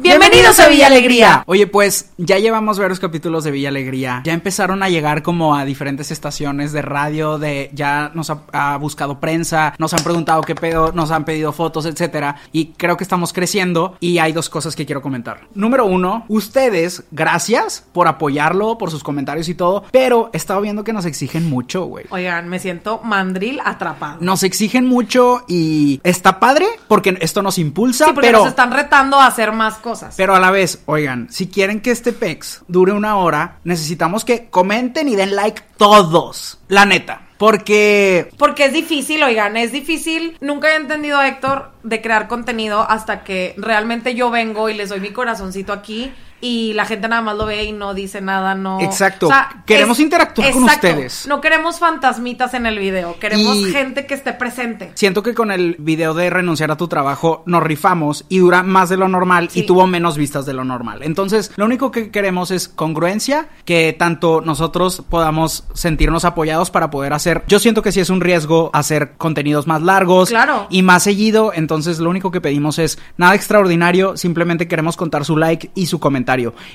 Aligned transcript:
Bienvenidos 0.00 0.60
a 0.60 0.68
Villa 0.68 0.86
Alegría. 0.86 1.42
Oye, 1.46 1.66
pues 1.66 2.10
ya 2.18 2.38
llevamos 2.38 2.78
varios 2.78 3.00
capítulos 3.00 3.42
de 3.42 3.50
Villa 3.50 3.68
Alegría. 3.68 4.22
Ya 4.24 4.32
empezaron 4.32 4.84
a 4.84 4.88
llegar 4.88 5.24
como 5.24 5.56
a 5.56 5.64
diferentes 5.64 6.12
estaciones 6.12 6.72
de 6.72 6.82
radio, 6.82 7.38
de 7.38 7.70
ya 7.72 8.12
nos 8.14 8.30
ha, 8.30 8.42
ha 8.52 8.76
buscado 8.76 9.18
prensa, 9.18 9.74
nos 9.78 9.94
han 9.94 10.04
preguntado 10.04 10.42
qué 10.42 10.54
pedo, 10.54 10.92
nos 10.92 11.10
han 11.10 11.24
pedido 11.24 11.52
fotos, 11.52 11.84
etcétera. 11.84 12.36
Y 12.52 12.66
creo 12.76 12.96
que 12.96 13.02
estamos 13.02 13.32
creciendo 13.32 13.96
y 13.98 14.18
hay 14.18 14.32
dos 14.32 14.48
cosas 14.48 14.76
que 14.76 14.86
quiero 14.86 15.02
comentar. 15.02 15.48
Número 15.54 15.84
uno, 15.84 16.24
ustedes, 16.28 17.02
gracias 17.10 17.84
por 17.92 18.06
apoyarlo, 18.06 18.78
por 18.78 18.92
sus 18.92 19.02
comentarios 19.02 19.48
y 19.48 19.54
todo, 19.54 19.82
pero 19.90 20.30
he 20.32 20.36
estado 20.36 20.60
viendo 20.60 20.84
que 20.84 20.92
nos 20.92 21.06
exigen 21.06 21.50
mucho, 21.50 21.86
güey. 21.86 22.06
Oigan, 22.10 22.48
me 22.48 22.60
siento 22.60 23.00
mandril 23.02 23.60
atrapado. 23.64 24.18
Nos 24.20 24.44
exigen 24.44 24.86
mucho 24.86 25.42
y 25.48 26.00
está 26.04 26.38
padre 26.38 26.66
porque 26.86 27.18
esto 27.20 27.42
nos 27.42 27.58
impulsa, 27.58 28.06
Sí, 28.06 28.12
porque 28.14 28.28
pero 28.28 28.38
nos 28.38 28.48
están 28.48 28.70
retando 28.70 29.18
a 29.18 29.26
hacer 29.26 29.50
más 29.50 29.74
cosas. 29.74 29.87
Pero 30.16 30.34
a 30.34 30.40
la 30.40 30.50
vez, 30.50 30.82
oigan, 30.86 31.28
si 31.30 31.48
quieren 31.48 31.80
que 31.80 31.90
este 31.90 32.12
PEX 32.12 32.62
dure 32.68 32.92
una 32.92 33.16
hora, 33.16 33.58
necesitamos 33.64 34.24
que 34.24 34.48
comenten 34.50 35.08
y 35.08 35.16
den 35.16 35.36
like 35.36 35.62
todos. 35.76 36.58
La 36.68 36.84
neta. 36.84 37.22
Porque 37.38 38.30
Porque 38.36 38.64
es 38.64 38.72
difícil, 38.72 39.22
oigan, 39.22 39.56
es 39.56 39.70
difícil. 39.70 40.36
Nunca 40.40 40.72
he 40.72 40.76
entendido, 40.76 41.22
Héctor, 41.22 41.70
de 41.84 42.02
crear 42.02 42.26
contenido 42.26 42.84
hasta 42.88 43.22
que 43.22 43.54
realmente 43.56 44.14
yo 44.14 44.30
vengo 44.30 44.68
y 44.68 44.74
les 44.74 44.88
doy 44.88 45.00
mi 45.00 45.10
corazoncito 45.10 45.72
aquí 45.72 46.12
y 46.40 46.72
la 46.74 46.84
gente 46.84 47.08
nada 47.08 47.22
más 47.22 47.36
lo 47.36 47.46
ve 47.46 47.64
y 47.64 47.72
no 47.72 47.94
dice 47.94 48.20
nada, 48.20 48.54
no. 48.54 48.80
Exacto. 48.80 49.28
Queremos 49.66 49.98
interactuar 50.00 50.52
con 50.52 50.64
ustedes. 50.64 51.26
No 51.26 51.40
queremos 51.40 51.78
fantasmitas 51.78 52.54
en 52.54 52.66
el 52.66 52.78
video, 52.78 53.18
queremos 53.18 53.56
Y- 53.56 53.72
gente 53.72 54.06
que 54.06 54.14
esté 54.14 54.32
presente. 54.32 54.92
siento 54.94 55.22
que 55.22 55.34
con 55.34 55.50
el 55.50 55.76
video 55.78 56.14
de 56.14 56.30
renunciar 56.30 56.70
a 56.70 56.76
tu 56.76 56.88
trabajo 56.88 57.42
nos 57.46 57.62
rifamos 57.62 58.24
y 58.28 58.38
dura 58.38 58.62
más 58.62 58.88
de 58.88 58.96
lo 58.96 59.08
normal 59.08 59.48
y 59.54 59.62
tuvo 59.64 59.86
menos 59.86 60.16
vistas 60.16 60.46
de 60.46 60.52
lo 60.54 60.64
normal. 60.64 61.00
Entonces, 61.02 61.52
lo 61.56 61.64
único 61.64 61.90
que 61.90 62.10
queremos 62.10 62.50
es 62.50 62.68
congruencia, 62.68 63.48
que 63.64 63.94
tanto 63.98 64.40
nosotros 64.40 65.02
podamos 65.08 65.64
sentirnos 65.74 66.24
apoyados 66.24 66.70
para 66.70 66.90
poder 66.90 67.12
hacer. 67.12 67.42
Yo 67.48 67.58
siento 67.58 67.82
que 67.82 67.92
sí 67.92 68.00
es 68.00 68.10
un 68.10 68.20
riesgo 68.20 68.70
hacer 68.72 69.12
contenidos 69.16 69.66
más 69.66 69.82
largos 69.82 70.28
Claro. 70.28 70.66
y 70.70 70.82
más 70.82 71.02
seguido, 71.02 71.52
entonces 71.54 71.98
lo 71.98 72.10
único 72.10 72.30
que 72.30 72.40
pedimos 72.40 72.78
es 72.78 72.98
nada 73.16 73.34
extraordinario, 73.34 74.16
simplemente 74.16 74.68
queremos 74.68 74.96
contar 74.96 75.24
su 75.24 75.36
like 75.36 75.70
y 75.74 75.86
su 75.86 75.98
comentario. 75.98 76.27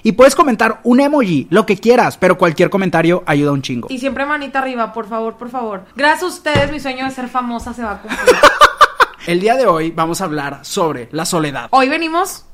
Y 0.03 0.13
puedes 0.13 0.35
comentar 0.35 0.79
un 0.83 0.99
emoji, 0.99 1.47
lo 1.49 1.65
que 1.65 1.77
quieras, 1.77 2.17
pero 2.17 2.37
cualquier 2.37 2.69
comentario 2.69 3.23
ayuda 3.25 3.51
un 3.51 3.61
chingo. 3.61 3.87
Y 3.91 3.99
siempre 3.99 4.25
manita 4.25 4.59
arriba, 4.59 4.93
por 4.93 5.07
favor, 5.07 5.35
por 5.35 5.49
favor. 5.49 5.83
Gracias 5.95 6.23
a 6.23 6.27
ustedes, 6.27 6.71
mi 6.71 6.79
sueño 6.79 7.05
de 7.05 7.11
ser 7.11 7.27
famosa 7.27 7.73
se 7.73 7.83
va 7.83 7.91
a 7.93 8.01
cumplir. 8.01 8.35
El 9.27 9.39
día 9.39 9.55
de 9.55 9.65
hoy 9.67 9.91
vamos 9.91 10.19
a 10.21 10.25
hablar 10.25 10.59
sobre 10.63 11.07
la 11.11 11.25
soledad. 11.25 11.67
Hoy 11.71 11.87
venimos 11.87 12.45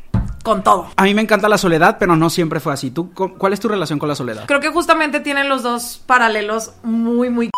con 0.44 0.64
todo. 0.64 0.88
A 0.96 1.04
mí 1.04 1.14
me 1.16 1.22
encanta 1.22 1.50
la 1.50 1.58
soledad, 1.58 1.98
pero 2.00 2.16
no 2.16 2.30
siempre 2.30 2.60
fue 2.60 2.74
así. 2.74 2.92
¿Tú, 2.92 3.12
cu- 3.14 3.36
¿Cuál 3.38 3.54
es 3.54 3.60
tu 3.60 3.68
relación 3.68 3.98
con 3.98 4.08
la 4.08 4.16
soledad? 4.16 4.44
Creo 4.46 4.60
que 4.60 4.70
justamente 4.70 5.20
tienen 5.20 5.50
los 5.50 5.64
dos 5.64 6.02
paralelos 6.06 6.74
muy, 6.84 7.30
muy. 7.30 7.50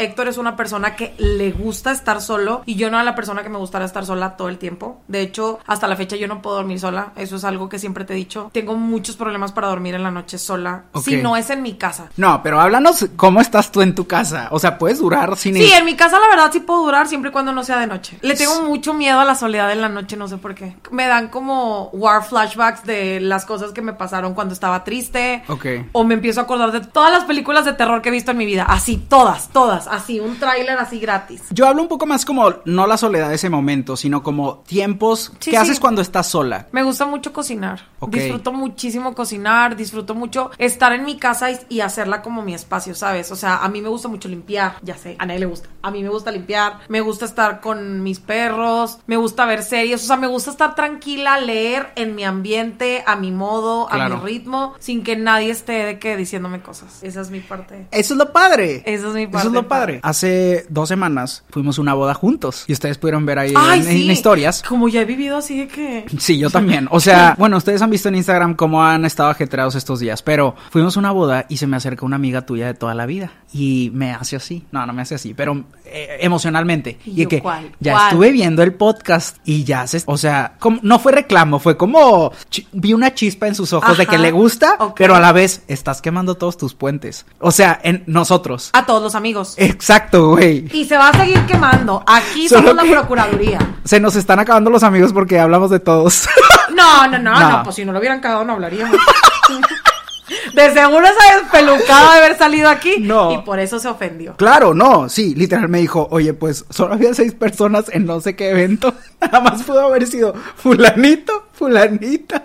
Héctor 0.00 0.28
es 0.28 0.38
una 0.38 0.56
persona 0.56 0.96
que 0.96 1.14
le 1.18 1.52
gusta 1.52 1.90
estar 1.90 2.22
solo 2.22 2.62
y 2.64 2.76
yo 2.76 2.90
no 2.90 2.98
a 2.98 3.04
la 3.04 3.14
persona 3.14 3.42
que 3.42 3.50
me 3.50 3.58
gustara 3.58 3.84
estar 3.84 4.06
sola 4.06 4.36
todo 4.36 4.48
el 4.48 4.56
tiempo. 4.56 5.02
De 5.08 5.20
hecho, 5.20 5.58
hasta 5.66 5.86
la 5.86 5.96
fecha 5.96 6.16
yo 6.16 6.26
no 6.26 6.40
puedo 6.40 6.56
dormir 6.56 6.80
sola. 6.80 7.12
Eso 7.16 7.36
es 7.36 7.44
algo 7.44 7.68
que 7.68 7.78
siempre 7.78 8.04
te 8.04 8.14
he 8.14 8.16
dicho. 8.16 8.50
Tengo 8.54 8.76
muchos 8.76 9.16
problemas 9.16 9.52
para 9.52 9.68
dormir 9.68 9.94
en 9.94 10.02
la 10.02 10.10
noche 10.10 10.38
sola. 10.38 10.84
Si 11.04 11.16
no 11.16 11.36
es 11.36 11.50
en 11.50 11.62
mi 11.62 11.74
casa. 11.74 12.08
No, 12.16 12.42
pero 12.42 12.60
háblanos 12.60 13.08
cómo 13.16 13.42
estás 13.42 13.70
tú 13.70 13.82
en 13.82 13.94
tu 13.94 14.06
casa. 14.06 14.48
O 14.52 14.58
sea, 14.58 14.78
puedes 14.78 15.00
durar 15.00 15.36
sin 15.36 15.54
Sí, 15.54 15.70
en 15.70 15.84
mi 15.84 15.96
casa 15.96 16.18
la 16.18 16.28
verdad 16.28 16.50
sí 16.50 16.60
puedo 16.60 16.84
durar 16.84 17.06
siempre 17.06 17.28
y 17.28 17.32
cuando 17.32 17.52
no 17.52 17.62
sea 17.62 17.78
de 17.78 17.86
noche. 17.86 18.18
Le 18.22 18.34
tengo 18.34 18.62
mucho 18.62 18.94
miedo 18.94 19.20
a 19.20 19.24
la 19.24 19.34
soledad 19.34 19.70
en 19.70 19.82
la 19.82 19.88
noche, 19.90 20.16
no 20.16 20.28
sé 20.28 20.38
por 20.38 20.54
qué. 20.54 20.76
Me 20.90 21.06
dan 21.06 21.28
como 21.28 21.90
war 21.92 22.24
flashbacks 22.24 22.84
de 22.84 23.20
las 23.20 23.44
cosas 23.44 23.72
que 23.72 23.82
me 23.82 23.92
pasaron 23.92 24.32
cuando 24.32 24.54
estaba 24.54 24.82
triste. 24.82 25.42
Ok. 25.48 25.66
O 25.92 26.04
me 26.04 26.14
empiezo 26.14 26.40
a 26.40 26.44
acordar 26.44 26.72
de 26.72 26.80
todas 26.80 27.12
las 27.12 27.24
películas 27.24 27.64
de 27.64 27.74
terror 27.74 28.00
que 28.00 28.08
he 28.08 28.12
visto 28.12 28.30
en 28.30 28.38
mi 28.38 28.46
vida. 28.46 28.64
Así, 28.66 28.96
todas, 28.96 29.48
todas. 29.48 29.89
Así, 29.90 30.20
un 30.20 30.38
tráiler 30.38 30.78
así 30.78 30.98
gratis. 31.00 31.42
Yo 31.50 31.66
hablo 31.66 31.82
un 31.82 31.88
poco 31.88 32.06
más 32.06 32.24
como 32.24 32.54
no 32.64 32.86
la 32.86 32.96
soledad 32.96 33.28
de 33.28 33.34
ese 33.34 33.50
momento, 33.50 33.96
sino 33.96 34.22
como 34.22 34.58
tiempos 34.66 35.32
Sí, 35.40 35.50
sí. 35.50 35.56
haces 35.56 35.80
cuando 35.80 36.00
estás 36.02 36.28
sola. 36.28 36.66
Me 36.72 36.82
gusta 36.82 37.06
mucho 37.06 37.32
cocinar. 37.32 37.88
Disfruto 38.08 38.52
muchísimo 38.52 39.14
cocinar, 39.14 39.76
disfruto 39.76 40.14
mucho 40.14 40.50
estar 40.58 40.92
en 40.92 41.04
mi 41.04 41.16
casa 41.18 41.50
y, 41.50 41.58
y 41.68 41.80
hacerla 41.80 42.22
como 42.22 42.42
mi 42.42 42.54
espacio, 42.54 42.94
¿sabes? 42.94 43.30
O 43.30 43.36
sea, 43.36 43.58
a 43.58 43.68
mí 43.68 43.82
me 43.82 43.88
gusta 43.88 44.08
mucho 44.08 44.28
limpiar, 44.28 44.76
ya 44.82 44.96
sé, 44.96 45.16
a 45.18 45.26
nadie 45.26 45.40
le 45.40 45.46
gusta. 45.46 45.68
A 45.82 45.90
mí 45.90 46.02
me 46.02 46.08
gusta 46.08 46.30
limpiar, 46.30 46.78
me 46.88 47.00
gusta 47.00 47.24
estar 47.26 47.60
con 47.60 48.02
mis 48.02 48.18
perros, 48.20 48.98
me 49.06 49.16
gusta 49.16 49.44
ver 49.44 49.62
series, 49.62 50.02
o 50.02 50.06
sea, 50.06 50.16
me 50.16 50.26
gusta 50.26 50.50
estar 50.50 50.74
tranquila, 50.74 51.38
leer 51.40 51.92
en 51.96 52.14
mi 52.14 52.24
ambiente, 52.24 53.02
a 53.06 53.16
mi 53.16 53.30
modo, 53.32 53.86
a 53.88 53.96
Claro. 53.96 54.18
mi 54.18 54.24
ritmo, 54.24 54.74
sin 54.78 55.02
que 55.02 55.16
nadie 55.16 55.50
esté 55.50 55.72
de 55.84 55.98
que 55.98 56.16
diciéndome 56.16 56.62
cosas. 56.62 57.02
Esa 57.02 57.20
es 57.20 57.30
mi 57.30 57.40
parte. 57.40 57.86
Eso 57.90 58.14
es 58.14 58.18
lo 58.18 58.32
padre. 58.32 58.82
Eso 58.86 59.08
es 59.08 59.14
mi 59.14 59.22
Eso 59.24 59.30
parte. 59.32 59.48
es 59.48 59.52
lo 59.54 59.68
padre. 59.70 60.00
Hace 60.02 60.66
dos 60.68 60.88
semanas 60.88 61.44
fuimos 61.48 61.78
a 61.78 61.80
una 61.80 61.94
boda 61.94 62.12
juntos 62.12 62.64
y 62.66 62.74
ustedes 62.74 62.98
pudieron 62.98 63.24
ver 63.24 63.38
ahí 63.38 63.54
Ay, 63.56 63.78
en, 63.80 63.86
sí. 63.86 64.04
en 64.04 64.10
historias. 64.10 64.62
Como 64.68 64.88
ya 64.90 65.00
he 65.00 65.04
vivido 65.06 65.38
así 65.38 65.60
de 65.60 65.68
que... 65.68 66.04
Sí, 66.18 66.36
yo 66.36 66.50
también. 66.50 66.88
O 66.90 67.00
sea, 67.00 67.34
bueno, 67.38 67.56
ustedes 67.56 67.80
han 67.80 67.88
visto 67.88 68.08
en 68.10 68.16
Instagram 68.16 68.54
cómo 68.54 68.82
han 68.84 69.06
estado 69.06 69.30
ajetreados 69.30 69.74
estos 69.76 70.00
días, 70.00 70.20
pero 70.22 70.54
fuimos 70.70 70.96
a 70.96 71.00
una 71.00 71.12
boda 71.12 71.46
y 71.48 71.56
se 71.56 71.66
me 71.66 71.76
acerca 71.78 72.04
una 72.04 72.16
amiga 72.16 72.44
tuya 72.44 72.66
de 72.66 72.74
toda 72.74 72.94
la 72.94 73.06
vida 73.06 73.32
y 73.52 73.90
me 73.94 74.12
hace 74.12 74.36
así. 74.36 74.66
No, 74.72 74.84
no 74.84 74.92
me 74.92 75.02
hace 75.02 75.14
así, 75.14 75.32
pero 75.32 75.64
eh, 75.86 76.18
emocionalmente. 76.20 76.98
¿Y 77.06 77.10
Y, 77.12 77.22
yo 77.22 77.28
que 77.28 77.40
cuál? 77.40 77.70
ya 77.80 77.92
¿Cuál? 77.92 78.08
estuve 78.08 78.32
viendo 78.32 78.62
el 78.62 78.74
podcast 78.74 79.36
y 79.44 79.64
ya 79.64 79.86
se, 79.86 80.02
o 80.06 80.18
sea, 80.18 80.56
como- 80.58 80.80
no 80.82 80.98
fue 80.98 81.12
reclamo, 81.12 81.58
fue 81.58 81.76
como 81.76 82.32
vi 82.72 82.92
una 82.92 83.14
chispa 83.14 83.46
en 83.46 83.54
sus 83.54 83.72
ojos 83.72 83.96
de 83.96 84.06
que 84.06 84.18
le 84.18 84.30
gusta, 84.32 84.76
pero 84.96 85.14
a 85.14 85.20
la 85.20 85.32
vez 85.32 85.62
estás 85.68 86.00
quemando 86.02 86.36
todos 86.36 86.56
tus 86.56 86.74
puentes. 86.74 87.26
O 87.38 87.50
sea, 87.52 87.78
en 87.82 88.02
nosotros. 88.06 88.70
A 88.72 88.86
todos 88.86 89.02
los 89.02 89.14
amigos. 89.14 89.54
Exacto, 89.62 90.30
güey. 90.30 90.66
Y 90.72 90.86
se 90.86 90.96
va 90.96 91.10
a 91.10 91.16
seguir 91.18 91.38
quemando. 91.46 92.02
Aquí 92.06 92.48
somos 92.48 92.74
la 92.74 92.82
Procuraduría. 92.82 93.58
Se 93.84 94.00
nos 94.00 94.16
están 94.16 94.38
acabando 94.38 94.70
los 94.70 94.82
amigos 94.82 95.12
porque 95.12 95.38
hablamos 95.38 95.70
de 95.70 95.80
todos. 95.80 96.26
No, 96.70 97.06
no, 97.08 97.18
no, 97.18 97.38
no, 97.38 97.50
No. 97.50 97.62
pues 97.64 97.74
si 97.76 97.84
no 97.84 97.92
lo 97.92 97.98
hubieran 97.98 98.20
cagado 98.20 98.44
no 98.44 98.52
hablaríamos. 98.54 98.96
De 100.54 100.72
seguro 100.72 101.04
esa 101.04 101.40
despelucada 101.40 102.12
de 102.14 102.18
haber 102.24 102.38
salido 102.38 102.68
aquí. 102.68 102.96
No. 103.00 103.32
Y 103.32 103.38
por 103.38 103.58
eso 103.58 103.78
se 103.80 103.88
ofendió. 103.88 104.36
Claro, 104.36 104.72
no, 104.74 105.08
sí, 105.08 105.34
literal 105.34 105.68
me 105.68 105.78
dijo, 105.78 106.06
oye, 106.10 106.32
pues 106.34 106.64
solo 106.70 106.94
había 106.94 107.12
seis 107.14 107.34
personas 107.34 107.86
en 107.92 108.06
no 108.06 108.20
sé 108.20 108.36
qué 108.36 108.50
evento. 108.50 108.94
Nada 109.20 109.40
más 109.40 109.62
pudo 109.64 109.80
haber 109.86 110.06
sido 110.06 110.34
fulanito, 110.56 111.48
fulanita. 111.60 112.42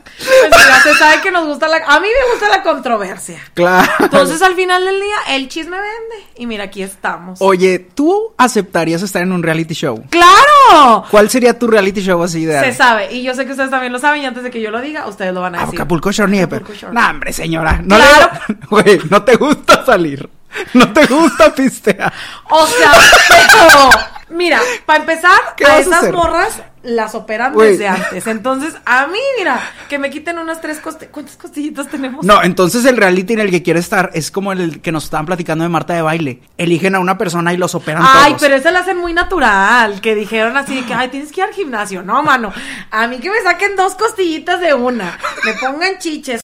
Pues 0.49 0.67
ya 0.67 0.81
se 0.83 0.93
sabe 0.95 1.21
que 1.21 1.31
nos 1.31 1.45
gusta 1.47 1.69
la... 1.69 1.77
A 1.87 1.99
mí 2.01 2.07
me 2.07 2.31
gusta 2.33 2.49
la 2.49 2.61
controversia. 2.61 3.39
Claro. 3.53 3.89
Entonces 3.99 4.41
al 4.41 4.55
final 4.55 4.83
del 4.83 4.99
día 4.99 5.15
el 5.29 5.47
chisme 5.47 5.77
vende. 5.77 6.27
Y 6.35 6.45
mira, 6.45 6.65
aquí 6.65 6.83
estamos. 6.83 7.41
Oye, 7.41 7.79
¿tú 7.79 8.33
aceptarías 8.37 9.01
estar 9.01 9.21
en 9.23 9.31
un 9.31 9.41
reality 9.41 9.73
show? 9.73 10.03
¡Claro! 10.09 11.05
¿Cuál 11.09 11.29
sería 11.29 11.57
tu 11.57 11.67
reality 11.67 12.01
show 12.01 12.21
así 12.21 12.41
ideal? 12.41 12.65
Se 12.65 12.73
sabe. 12.73 13.13
Y 13.13 13.23
yo 13.23 13.33
sé 13.33 13.45
que 13.45 13.51
ustedes 13.51 13.69
también 13.71 13.93
lo 13.93 13.99
saben. 13.99 14.21
Y 14.21 14.25
antes 14.25 14.43
de 14.43 14.51
que 14.51 14.59
yo 14.61 14.69
lo 14.69 14.81
diga, 14.81 15.07
ustedes 15.07 15.33
lo 15.33 15.39
van 15.41 15.55
a 15.55 15.59
decir. 15.61 15.75
Acapulco 15.75 16.11
Shore. 16.11 16.41
Acapulco 16.41 16.73
Shore. 16.73 16.93
No, 16.93 17.09
hombre, 17.09 17.31
señora. 17.31 17.79
No 17.81 17.95
Claro. 17.95 18.31
le... 18.49 18.55
Güey, 18.69 19.01
no 19.09 19.23
te 19.23 19.35
gusta 19.37 19.85
salir. 19.85 20.29
No 20.73 20.91
te 20.93 21.05
gusta 21.05 21.53
pistear. 21.53 22.11
O 22.49 22.65
sea, 22.67 22.91
pero, 23.27 23.89
mira, 24.29 24.59
para 24.85 24.99
empezar, 24.99 25.37
¿Qué 25.57 25.65
a 25.65 25.73
a 25.73 25.79
esas 25.79 25.93
hacer? 25.95 26.13
morras 26.13 26.61
las 26.85 27.15
operan 27.15 27.55
desde 27.57 27.87
antes. 27.87 28.27
Entonces, 28.27 28.75
a 28.85 29.07
mí, 29.07 29.19
mira, 29.37 29.59
que 29.89 29.99
me 29.99 30.09
quiten 30.09 30.37
unas 30.39 30.61
tres 30.61 30.77
costillitas. 30.77 31.13
¿Cuántas 31.13 31.35
costillitas 31.35 31.87
tenemos? 31.89 32.25
No, 32.25 32.41
entonces 32.43 32.85
el 32.85 32.97
reality 32.97 33.33
en 33.33 33.39
el 33.41 33.51
que 33.51 33.63
quieres 33.63 33.83
estar 33.85 34.11
es 34.13 34.31
como 34.31 34.51
el 34.51 34.81
que 34.81 34.91
nos 34.91 35.05
estaban 35.05 35.25
platicando 35.25 35.63
de 35.63 35.69
Marta 35.69 35.93
de 35.93 36.01
baile. 36.01 36.41
Eligen 36.57 36.95
a 36.95 36.99
una 36.99 37.17
persona 37.17 37.53
y 37.53 37.57
los 37.57 37.75
operan 37.75 38.03
Ay, 38.05 38.31
todos. 38.33 38.41
pero 38.41 38.55
ese 38.55 38.71
lo 38.71 38.79
hacen 38.79 38.97
muy 38.97 39.13
natural. 39.13 39.99
Que 40.01 40.15
dijeron 40.15 40.55
así 40.57 40.75
de 40.75 40.85
que, 40.85 40.93
ay, 40.93 41.09
tienes 41.09 41.31
que 41.31 41.41
ir 41.41 41.47
al 41.47 41.53
gimnasio. 41.53 42.03
No, 42.03 42.21
mano. 42.23 42.53
A 42.91 43.07
mí 43.07 43.17
que 43.17 43.29
me 43.29 43.41
saquen 43.41 43.75
dos 43.75 43.95
costillitas 43.95 44.59
de 44.59 44.73
una. 44.73 45.17
Me 45.43 45.53
pongan 45.53 45.97
chiches. 45.99 46.41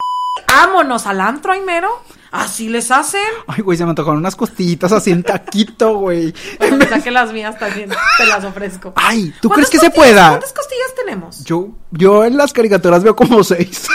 Vámonos 0.47 1.05
al 1.07 1.21
antro, 1.21 1.53
mero. 1.65 2.01
Así 2.31 2.69
les 2.69 2.89
hacen. 2.91 3.19
Ay, 3.47 3.61
güey, 3.61 3.77
se 3.77 3.83
me 3.83 3.89
antojaron 3.89 4.17
unas 4.19 4.37
costillitas 4.37 4.91
así 4.93 5.11
en 5.11 5.21
taquito, 5.21 5.97
güey. 5.97 6.33
Bueno, 6.59 6.85
saque 6.87 7.11
las 7.11 7.33
mías 7.33 7.59
también, 7.59 7.89
te 8.17 8.25
las 8.25 8.43
ofrezco. 8.45 8.93
Ay, 8.95 9.33
¿tú 9.41 9.49
¿Cuántas 9.49 9.69
crees 9.69 9.81
que 9.83 9.89
se 9.89 9.93
pueda? 9.93 10.29
¿Cuántas 10.29 10.53
costillas 10.53 10.95
tenemos? 10.95 11.43
Yo, 11.43 11.69
yo 11.91 12.23
en 12.23 12.37
las 12.37 12.53
caricaturas 12.53 13.03
veo 13.03 13.15
como 13.15 13.43
seis. 13.43 13.85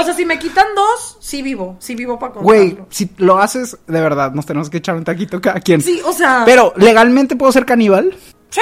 O 0.00 0.04
sea, 0.04 0.14
si 0.14 0.24
me 0.24 0.38
quitan 0.38 0.68
dos, 0.74 1.18
sí 1.20 1.42
vivo, 1.42 1.76
sí 1.78 1.94
vivo 1.94 2.18
para 2.18 2.32
Güey, 2.32 2.68
contarlo. 2.70 2.86
si 2.90 3.10
lo 3.18 3.36
haces, 3.38 3.76
de 3.86 4.00
verdad, 4.00 4.32
nos 4.32 4.46
tenemos 4.46 4.70
que 4.70 4.78
echar 4.78 4.94
un 4.96 5.04
taquito 5.04 5.38
cada 5.40 5.60
quien. 5.60 5.82
Sí, 5.82 6.00
o 6.06 6.14
sea. 6.14 6.44
Pero, 6.46 6.72
¿legalmente 6.76 7.36
puedo 7.36 7.52
ser 7.52 7.66
caníbal? 7.66 8.16
Sí, 8.52 8.60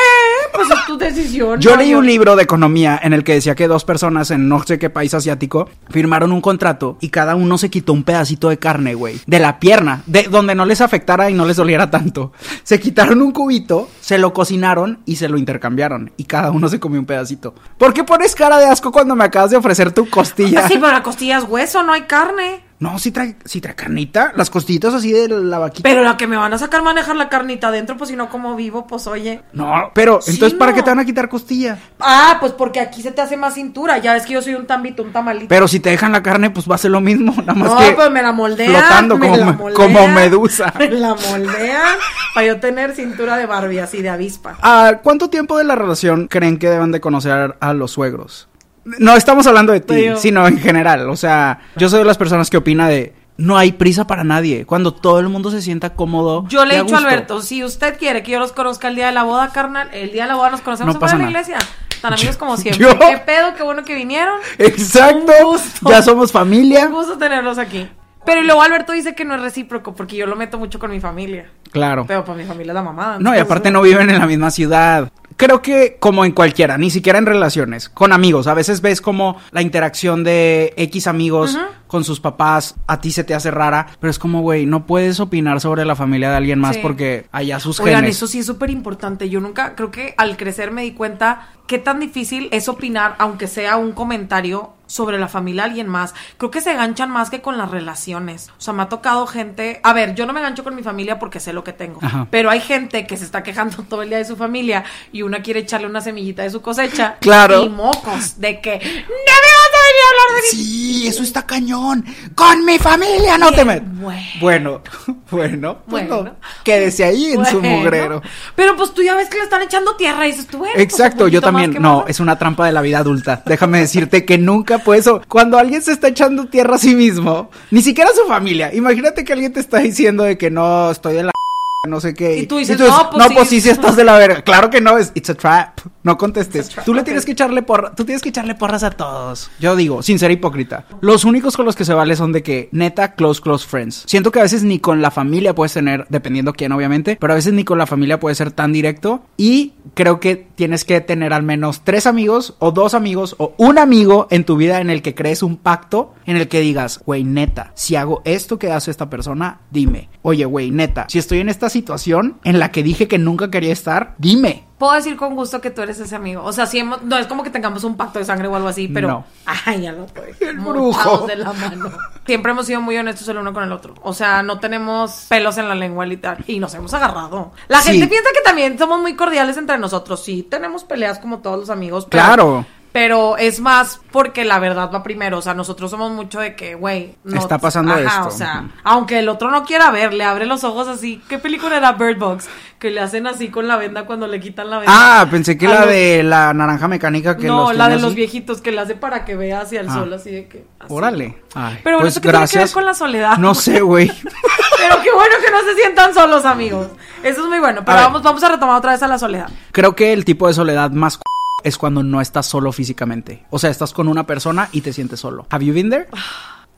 pues 0.55 0.71
es 0.71 0.87
tu 0.87 0.97
decisión. 0.97 1.61
Yo 1.61 1.75
leí 1.75 1.95
un 1.95 2.07
libro 2.07 2.37
de 2.37 2.45
economía 2.45 3.01
en 3.03 3.13
el 3.13 3.25
que 3.25 3.35
decía 3.35 3.57
que 3.57 3.67
dos 3.67 3.85
personas 3.85 4.31
en 4.31 4.49
no 4.49 4.63
sé 4.63 4.79
qué 4.79 4.89
país 4.89 5.15
asiático 5.15 5.69
firmaron 5.89 6.31
un 6.31 6.41
contrato 6.41 6.97
y 7.01 7.09
cada 7.09 7.35
uno 7.35 7.59
se 7.59 7.71
quitó 7.71 7.93
un 7.93 8.05
pedacito 8.05 8.49
de 8.51 8.59
carne, 8.59 8.95
güey, 8.95 9.21
de 9.27 9.41
la 9.41 9.59
pierna, 9.59 10.05
de 10.07 10.29
donde 10.31 10.55
no 10.55 10.65
les 10.65 10.81
afectara 10.81 11.29
y 11.29 11.35
no 11.35 11.45
les 11.45 11.57
doliera 11.57 11.91
tanto. 11.91 12.33
Se 12.63 12.79
quitaron 12.79 13.21
un 13.21 13.33
cubito, 13.33 13.89
se 14.01 14.19
lo 14.19 14.33
cocinaron 14.33 15.01
y 15.07 15.17
se 15.17 15.29
lo 15.29 15.39
intercambiaron 15.39 16.13
y 16.17 16.23
cada 16.23 16.53
uno 16.53 16.69
se 16.69 16.79
comió 16.79 17.01
un 17.01 17.07
pedacito. 17.07 17.53
¿Por 17.77 17.93
qué 17.93 18.05
pones 18.05 18.37
cara 18.37 18.59
de 18.59 18.67
asco 18.67 18.93
cuando 18.93 19.17
me 19.17 19.25
acabas 19.25 19.51
de 19.51 19.57
ofrecer 19.57 19.91
tu 19.91 20.09
costilla? 20.09 20.69
Sí, 20.69 20.75
pero 20.75 20.93
la 20.93 21.03
costilla 21.03 21.39
es 21.39 21.45
hueso, 21.45 21.83
no 21.83 21.93
hay 21.93 22.03
carne. 22.03 22.70
No, 22.81 22.99
si 22.99 23.11
trae, 23.11 23.37
si 23.45 23.61
trae 23.61 23.75
carnita, 23.75 24.33
las 24.37 24.49
costillitas 24.49 24.95
así 24.95 25.13
de 25.13 25.29
la 25.29 25.59
vaquita. 25.59 25.87
Pero 25.87 26.03
la 26.03 26.17
que 26.17 26.27
me 26.27 26.39
van 26.39 26.55
a 26.55 26.57
sacar 26.59 26.83
manejar 26.83 27.15
la 27.15 27.29
carnita 27.29 27.69
adentro, 27.69 27.99
pues 27.99 28.09
si 28.09 28.17
no 28.17 28.31
como 28.31 28.57
vivo, 28.57 28.87
pues 28.87 29.07
oye. 29.07 29.43
No, 29.53 29.91
pero 29.95 30.23
Sí, 30.23 30.31
entonces 30.31 30.59
¿para 30.59 30.73
qué 30.73 30.83
te 30.83 30.89
van 30.89 30.99
a 30.99 31.05
quitar 31.05 31.29
costilla? 31.29 31.79
Ah, 32.01 32.39
pues 32.41 32.53
porque 32.53 32.81
aquí 32.81 33.03
se 33.03 33.11
te 33.11 33.21
hace 33.21 33.37
más 33.37 33.53
cintura. 33.53 33.99
Ya 33.99 34.15
ves 34.15 34.25
que 34.25 34.33
yo 34.33 34.41
soy 34.41 34.55
un 34.55 34.67
tambito, 34.67 35.03
un 35.03 35.13
tamalito. 35.13 35.49
Pero 35.49 35.69
si 35.69 35.79
te 35.79 35.91
dejan 35.91 36.11
la 36.13 36.23
carne, 36.23 36.49
pues 36.49 36.71
va 36.71 36.77
a 36.77 36.79
ser 36.79 36.91
lo 36.91 37.03
mismo, 37.03 37.35
nada 37.37 37.53
más 37.53 37.71
no, 37.71 37.79
que 37.81 37.93
pues 37.93 38.11
me 38.11 38.23
la 38.23 38.33
moldean. 38.33 38.71
flotando 38.71 39.19
me 39.19 39.27
como, 39.29 39.37
la 39.37 39.53
moldean, 39.53 39.75
como 39.75 40.09
medusa. 40.09 40.73
Me 40.79 40.89
la 40.89 41.15
moldean 41.15 41.99
para 42.35 42.47
yo 42.47 42.61
tener 42.61 42.95
cintura 42.95 43.37
de 43.37 43.45
Barbie, 43.45 43.81
así 43.81 44.01
de 44.01 44.09
avispa. 44.09 44.57
¿A 44.63 45.01
cuánto 45.03 45.29
tiempo 45.29 45.59
de 45.59 45.65
la 45.65 45.75
relación 45.75 46.29
creen 46.29 46.59
que 46.59 46.71
deben 46.71 46.93
de 46.93 47.01
conocer 47.03 47.57
a 47.61 47.73
los 47.75 47.91
suegros? 47.91 48.49
No 48.85 49.15
estamos 49.15 49.47
hablando 49.47 49.73
de 49.73 49.81
ti, 49.81 49.87
Pero- 49.95 50.17
sino 50.17 50.47
en 50.47 50.59
general. 50.59 51.09
O 51.11 51.17
sea, 51.17 51.59
yo 51.77 51.89
soy 51.89 52.01
de 52.01 52.05
las 52.07 52.19
personas 52.19 52.49
que 52.51 52.57
opina 52.57 52.89
de 52.89 53.15
no 53.37 53.57
hay 53.57 53.73
prisa 53.73 54.07
para 54.07 54.23
nadie. 54.25 54.67
Cuando 54.67 54.93
todo 54.93 55.19
el 55.21 55.29
mundo 55.29 55.51
se 55.51 55.63
sienta 55.63 55.95
cómodo. 55.95 56.45
Yo 56.49 56.65
le 56.65 56.77
he 56.77 56.83
dicho 56.83 56.95
a. 56.95 56.99
Alberto, 56.99 57.41
si 57.43 57.65
usted 57.65 57.99
quiere 57.99 58.23
que 58.23 58.33
yo 58.33 58.39
los 58.39 58.53
conozca 58.53 58.89
el 58.89 58.95
día 58.97 59.07
de 59.07 59.13
la 59.13 59.23
boda, 59.23 59.51
carnal, 59.53 59.89
el 59.93 60.13
día 60.13 60.23
de 60.25 60.29
la 60.29 60.35
boda 60.37 60.51
nos 60.51 60.61
conocemos 60.61 60.95
No 60.95 61.01
pasa 61.01 61.17
la 61.17 61.25
iglesia. 61.25 61.59
Tan 62.03 62.13
amigos 62.15 62.37
como 62.37 62.57
siempre. 62.59 62.83
Yo- 62.87 62.99
¿Qué 62.99 63.19
pedo? 63.25 63.55
Qué 63.57 63.63
bueno 63.63 63.85
que 63.85 63.95
vinieron. 63.95 64.39
Exacto. 64.59 65.33
Un 65.41 65.45
gusto. 65.45 65.71
Ya 65.91 66.03
somos 66.03 66.33
familia. 66.33 66.87
Un 66.87 66.93
gusto 66.93 67.17
tenerlos 67.19 67.59
aquí. 67.59 67.89
Pero 68.27 68.43
luego 68.43 68.61
Alberto 68.63 68.93
dice 68.93 69.15
que 69.15 69.25
no 69.25 69.35
es 69.35 69.41
recíproco 69.41 69.95
porque 69.95 70.15
yo 70.17 70.27
lo 70.27 70.37
meto 70.37 70.59
mucho 70.59 70.79
con 70.79 70.91
mi 70.91 71.01
familia. 71.01 71.51
Claro. 71.73 72.05
Pero 72.07 72.23
pues 72.25 72.37
mi 72.37 72.45
familia 72.45 72.73
es 72.73 72.75
la 72.75 72.83
mamada. 72.83 73.19
No, 73.19 73.35
y 73.35 73.39
aparte 73.39 73.71
no 73.71 73.81
viven 73.81 74.11
en 74.11 74.19
la 74.19 74.27
misma 74.27 74.51
ciudad. 74.51 75.11
Creo 75.41 75.63
que 75.63 75.97
como 75.99 76.27
en 76.27 76.33
cualquiera, 76.33 76.77
ni 76.77 76.91
siquiera 76.91 77.19
en 77.19 77.25
relaciones, 77.25 77.89
con 77.89 78.13
amigos. 78.13 78.47
A 78.47 78.53
veces 78.53 78.83
ves 78.83 79.01
como 79.01 79.39
la 79.53 79.63
interacción 79.63 80.23
de 80.23 80.75
X 80.77 81.07
amigos 81.07 81.59
con 81.87 82.05
sus 82.05 82.21
papás 82.21 82.75
a 82.87 83.01
ti 83.01 83.11
se 83.11 83.25
te 83.25 83.35
hace 83.35 83.51
rara, 83.51 83.87
pero 84.01 84.11
es 84.11 84.19
como, 84.19 84.43
güey, 84.43 84.67
no 84.67 84.85
puedes 84.85 85.19
opinar 85.19 85.59
sobre 85.63 85.87
la 85.87 85.97
familia 85.97 86.29
de 86.31 86.37
alguien 86.37 86.59
más 86.59 86.77
Sí. 86.77 86.83
porque 86.83 87.27
allá 87.33 87.59
sus 87.59 87.81
Oigan, 87.81 88.03
genes. 88.03 88.17
eso 88.17 88.27
sí 88.27 88.41
es 88.41 88.47
súper 88.47 88.69
importante. 88.69 89.31
Yo 89.31 89.41
nunca, 89.41 89.75
creo 89.77 89.91
que 89.91 90.15
al 90.19 90.37
crecer 90.37 90.73
me 90.73 90.83
di 90.83 90.93
cuenta 90.93 91.49
qué 91.67 91.79
tan 91.79 92.01
difícil 92.01 92.49
es 92.53 92.69
opinar, 92.69 93.17
aunque 93.19 93.47
sea 93.47 93.79
un 93.79 93.93
comentario 93.93 94.75
sobre 94.91 95.19
la 95.19 95.29
familia 95.29 95.63
de 95.63 95.69
alguien 95.71 95.87
más. 95.89 96.15
Creo 96.37 96.51
que 96.51 96.61
se 96.61 96.75
ganchan 96.75 97.11
más 97.11 97.31
que 97.31 97.41
con 97.41 97.57
las 97.57 97.71
relaciones. 97.71 98.49
O 98.59 98.61
sea, 98.61 98.75
me 98.75 98.83
ha 98.83 98.89
tocado 98.89 99.27
gente. 99.27 99.81
A 99.85 99.93
ver, 99.93 100.15
yo 100.17 100.27
no 100.27 100.33
me 100.33 100.41
gancho 100.41 100.65
con 100.65 100.75
mi 100.75 100.83
familia 100.83 101.19
porque 101.21 101.39
sé 101.39 101.53
lo 101.53 101.63
que 101.63 101.73
tengo. 101.73 102.01
Ajá. 102.03 102.27
Pero 102.31 102.51
hay 102.51 102.61
gente 102.61 103.07
que 103.07 103.17
se 103.17 103.25
está 103.25 103.43
quejando 103.45 103.83
todo 103.89 104.03
el 104.03 104.09
día 104.09 104.19
de 104.19 104.25
su 104.25 104.37
familia 104.37 104.85
y 105.13 105.23
una 105.23 105.43
quiere 105.43 105.61
echarle 105.61 105.87
una 105.87 106.01
semillita 106.01 106.43
de 106.43 106.51
su 106.51 106.61
cosecha. 106.61 107.17
Claro. 107.31 107.63
Y 107.65 107.69
mocos 107.69 108.41
de 108.41 108.61
que 108.61 108.73
no 108.79 108.81
me 108.81 108.85
vas 108.85 109.71
a 109.73 109.81
venir 109.87 110.03
a 110.03 110.11
hablar 110.11 110.43
de 110.43 110.57
mi 110.57 110.65
Sí, 110.65 111.07
eso 111.07 111.23
está 111.23 111.47
cañón. 111.47 112.05
Con 112.35 112.65
mi 112.65 112.79
familia 112.79 113.39
no 113.39 113.51
te 113.53 113.63
Bien, 113.63 113.67
metas. 113.67 113.89
bueno. 114.01 114.21
Bueno, 114.41 114.83
bueno, 115.31 115.79
pues 115.89 116.09
Bueno. 116.09 116.23
no. 116.25 116.37
Quédese 116.65 117.05
ahí 117.05 117.33
en 117.33 117.45
su 117.47 117.61
mugrero. 117.63 118.21
Pero 118.57 118.77
pues 118.77 118.93
tú 118.93 119.03
ya 119.03 119.15
ves 119.15 119.29
que 119.29 119.37
le 119.39 119.45
están 119.45 119.63
echando 119.63 119.95
tierra 119.97 120.27
y 120.27 120.33
dices 120.33 120.47
tú, 120.49 120.59
bueno, 120.59 120.73
pues, 120.75 120.85
Exacto, 120.85 121.29
yo 121.29 121.41
también. 121.41 121.77
No, 121.81 121.99
más. 122.01 122.11
es 122.11 122.19
una 122.21 122.37
trampa 122.39 122.67
de 122.67 122.73
la 122.73 122.81
vida 122.83 122.99
adulta. 122.99 123.43
Déjame 123.47 123.79
decirte 123.81 124.25
que 124.25 124.39
nunca 124.39 124.80
puedes. 124.81 125.09
Cuando 125.29 125.59
alguien 125.59 125.83
se 125.83 125.93
está 125.93 126.09
echando 126.09 126.47
tierra 126.47 126.77
a 126.77 126.79
sí 126.79 126.95
mismo, 126.95 127.51
ni 127.71 127.83
siquiera 127.83 128.11
a 128.11 128.15
su 128.15 128.27
familia. 128.27 128.75
Imagínate 128.75 129.25
que 129.25 129.33
alguien 129.33 129.53
te 129.53 129.61
está 129.61 129.79
diciendo 129.79 130.25
de 130.25 130.37
que 130.37 130.51
no 130.51 130.91
estoy 130.91 131.15
de 131.15 131.23
la. 131.25 131.31
No 131.89 131.99
sé 131.99 132.13
qué. 132.13 132.37
Y 132.37 132.47
tú 132.47 132.59
dices, 132.59 132.79
Entonces, 132.79 132.95
"No, 132.95 133.11
pues 133.11 133.29
sí". 133.29 133.35
pues 133.35 133.49
sí, 133.49 133.61
sí 133.63 133.71
estás 133.71 133.97
de 133.97 134.05
la 134.05 134.19
verga. 134.19 134.43
Claro 134.43 134.69
que 134.69 134.83
no, 134.83 134.99
es 134.99 135.13
it's 135.15 135.31
a 135.31 135.35
trap. 135.35 135.81
No 136.03 136.17
contestes. 136.17 136.71
Tú 136.85 136.95
le 136.95 137.03
tienes 137.03 137.27
que 137.27 137.33
echarle 137.33 137.63
porra, 137.63 137.95
tú 137.95 138.05
tienes 138.05 138.23
que 138.23 138.31
echarle 138.31 138.55
porras 138.55 138.83
a 138.83 138.91
todos. 138.91 139.51
Yo 139.61 139.77
digo, 139.77 140.03
sin 140.03 140.19
ser 140.19 140.31
hipócrita. 140.31 140.87
Los 141.01 141.25
únicos 141.25 141.57
con 141.57 141.67
los 141.67 141.77
que 141.77 141.85
se 141.85 141.93
vale 141.93 142.17
son 142.17 142.33
de 142.33 142.43
que 142.43 142.69
neta 142.73 143.15
close 143.15 143.41
close 143.41 143.67
friends. 143.67 144.05
Siento 144.07 144.31
que 144.31 144.41
a 144.41 144.43
veces 144.43 144.63
ni 144.63 144.79
con 144.79 145.03
la 145.03 145.11
familia 145.11 145.55
puedes 145.55 145.75
tener, 145.75 146.07
dependiendo 146.09 146.55
quién 146.55 146.73
obviamente, 146.73 147.17
pero 147.21 147.35
a 147.35 147.37
veces 147.37 147.53
ni 147.53 147.65
con 147.65 147.79
la 147.79 147.87
familia 147.87 148.19
puede 148.19 148.35
ser 148.35 148.51
tan 148.51 148.73
directo 148.73 149.23
y 149.37 149.75
creo 149.95 150.21
que 150.21 150.37
tienes 150.37 150.85
que 150.85 151.01
tener 151.01 151.33
al 151.33 151.43
menos 151.43 151.83
tres 151.85 152.07
amigos 152.07 152.55
o 152.59 152.73
dos 152.73 152.95
amigos 152.95 153.35
o 153.39 153.55
un 153.59 153.79
amigo 153.79 154.27
en 154.31 154.45
tu 154.45 154.57
vida 154.57 154.81
en 154.81 154.91
el 154.91 155.03
que 155.03 155.15
crees 155.15 155.43
un 155.43 155.57
pacto 155.57 156.15
en 156.27 156.37
el 156.37 156.49
que 156.49 156.61
digas, 156.61 157.01
güey, 157.05 157.25
neta, 157.25 157.73
si 157.75 157.97
hago 157.97 158.23
esto 158.25 158.59
que 158.59 158.73
hace 158.73 158.91
esta 158.91 159.11
persona, 159.11 159.61
dime. 159.71 160.09
Oye, 160.23 160.45
güey, 160.45 160.71
neta, 160.71 161.07
si 161.09 161.19
estoy 161.19 161.41
en 161.41 161.49
esta 161.49 161.69
situación 161.69 162.39
en 162.45 162.59
la 162.59 162.71
que 162.71 162.83
dije 162.83 163.09
que 163.09 163.19
nunca 163.19 163.51
quería 163.51 163.73
estar, 163.73 164.15
dime. 164.19 164.70
Puedo 164.81 164.95
decir 164.95 165.15
con 165.19 165.37
gusto 165.37 165.61
que 165.61 165.71
tú 165.71 165.83
eres 165.83 166.01
ese 166.01 166.17
amigo. 166.17 166.43
O 166.43 166.53
sea, 166.55 166.65
si 166.65 166.79
hemos- 166.79 167.03
no 167.03 167.19
es 167.19 167.27
como 167.27 167.43
que 167.43 167.51
tengamos 167.51 167.85
un 167.85 167.99
pacto 167.99 168.19
de 168.19 168.25
sangre 168.25 168.49
o 168.49 168.57
algo 168.57 168.67
así, 168.67 168.89
pero. 168.89 169.09
No. 169.09 169.25
Ay, 169.67 169.83
ya 169.83 169.93
lo 169.93 170.07
estoy. 170.07 170.31
El 170.41 170.59
brujo. 170.59 171.27
de 171.27 171.37
la 171.37 171.53
mano. 171.53 171.91
Siempre 172.25 172.53
hemos 172.53 172.65
sido 172.65 172.81
muy 172.81 172.97
honestos 172.97 173.29
el 173.29 173.37
uno 173.37 173.53
con 173.53 173.63
el 173.63 173.73
otro. 173.73 173.93
O 174.03 174.15
sea, 174.15 174.43
no 174.43 174.59
tenemos 174.59 175.27
pelos 175.29 175.59
en 175.59 175.69
la 175.69 175.75
lengua 175.75 176.07
literal. 176.07 176.43
Y 176.47 176.61
nos 176.61 176.73
hemos 176.73 176.95
agarrado. 176.95 177.53
La 177.69 177.83
Sí. 177.83 177.91
gente 177.93 178.07
piensa 178.09 178.31
que 178.33 178.41
también 178.43 178.79
somos 178.79 179.01
muy 179.03 179.15
cordiales 179.17 179.59
entre 179.59 179.77
nosotros. 179.77 180.25
Sí, 180.25 180.43
tenemos 180.51 180.85
peleas 180.85 181.19
como 181.19 181.41
todos 181.41 181.59
los 181.61 181.69
amigos. 181.69 182.07
pero- 182.11 182.25
Claro. 182.25 182.67
Pero 182.93 183.37
es 183.37 183.61
más 183.61 184.01
porque 184.11 184.45
la 184.45 184.59
verdad 184.59 184.91
va 184.93 185.03
primero. 185.05 185.39
O 185.39 185.43
sea, 185.43 185.55
nosotros 185.55 185.91
somos 185.93 186.11
mucho 186.11 186.41
de 186.41 186.57
que, 186.57 186.75
güey, 186.75 187.15
no. 187.23 187.39
Está 187.39 187.59
pasando 187.59 187.93
Ajá, 187.93 188.01
esto. 188.03 188.29
O 188.29 188.31
sea, 188.33 188.69
aunque 188.83 189.21
el 189.21 189.29
otro 189.29 189.51
no 189.53 189.65
quiera 189.65 189.91
ver, 189.93 190.13
le 190.13 190.25
abre 190.25 190.45
los 190.47 190.65
ojos 190.65 190.89
así. 190.89 191.23
¿Qué 191.29 191.39
película 191.39 191.77
era 191.77 191.93
Bird 191.93 192.19
Box? 192.19 192.49
Que 192.81 192.91
le 192.91 193.01
hacen 193.01 193.29
así 193.29 193.49
con 193.49 193.69
la 193.69 193.77
venda 193.77 194.07
cuando 194.07 194.27
le 194.27 194.41
quitan 194.41 194.71
la 194.71 194.79
venda. 194.79 194.93
Ah, 195.21 195.27
pensé 195.31 195.57
que 195.57 195.67
A 195.67 195.71
la 195.71 195.81
los- 195.83 195.89
de 195.91 196.23
la 196.25 196.53
naranja 196.53 196.89
mecánica 196.89 197.37
que 197.37 197.47
no, 197.47 197.69
los 197.69 197.77
la 197.77 197.89
de 197.89 197.99
los 198.01 198.15
viejitos 198.17 198.61
que 198.61 198.73
le 198.73 198.81
hace 198.81 198.97
para 198.97 199.25
que 199.25 199.37
vea 199.37 199.61
hacia 199.61 199.83
el 199.83 199.89
Ah. 199.89 199.95
sol, 199.95 200.13
así 200.13 200.31
de 200.33 200.49
que. 200.49 200.65
así. 200.81 200.93
Órale. 200.93 201.43
Ay, 201.55 201.79
Pero 201.85 201.97
bueno, 201.97 202.01
pues 202.01 202.15
¿eso 202.15 202.21
qué 202.23 202.31
tiene 202.31 202.49
que 202.49 202.59
ver 202.59 202.71
con 202.73 202.85
la 202.85 202.95
soledad? 202.95 203.37
No 203.39 203.55
sé, 203.55 203.81
güey. 203.83 204.09
Pero 204.79 205.03
qué 205.03 205.13
bueno 205.13 205.35
que 205.45 205.51
no 205.53 205.61
se 205.61 205.75
sientan 205.77 206.13
solos, 206.15 206.45
amigos. 206.45 206.89
Eso 207.23 207.43
es 207.43 207.47
muy 207.49 207.61
bueno. 207.61 207.83
Pero 207.85 207.93
A 207.93 208.01
ver. 208.01 208.05
vamos, 208.07 208.23
vamos 208.23 208.43
a 208.43 208.49
retomar 208.49 208.77
otra 208.79 208.93
vez 208.93 209.03
a 209.03 209.07
la 209.07 209.19
soledad. 209.19 209.49
Creo 209.71 209.95
que 209.95 210.13
el 210.13 210.25
tipo 210.25 210.49
de 210.49 210.55
soledad 210.55 210.91
más 210.91 211.19
es 211.63 211.79
cuando 211.79 212.03
no 212.03 212.21
estás 212.21 212.47
solo 212.47 212.73
físicamente. 212.73 213.45
O 213.51 213.59
sea, 213.59 213.71
estás 213.71 213.93
con 213.93 214.09
una 214.09 214.27
persona 214.27 214.69
y 214.73 214.81
te 214.81 214.93
sientes 214.93 215.21
solo. 215.21 215.47
Have 215.51 215.65
you 215.65 215.75
been 215.75 215.91
there? 215.91 216.07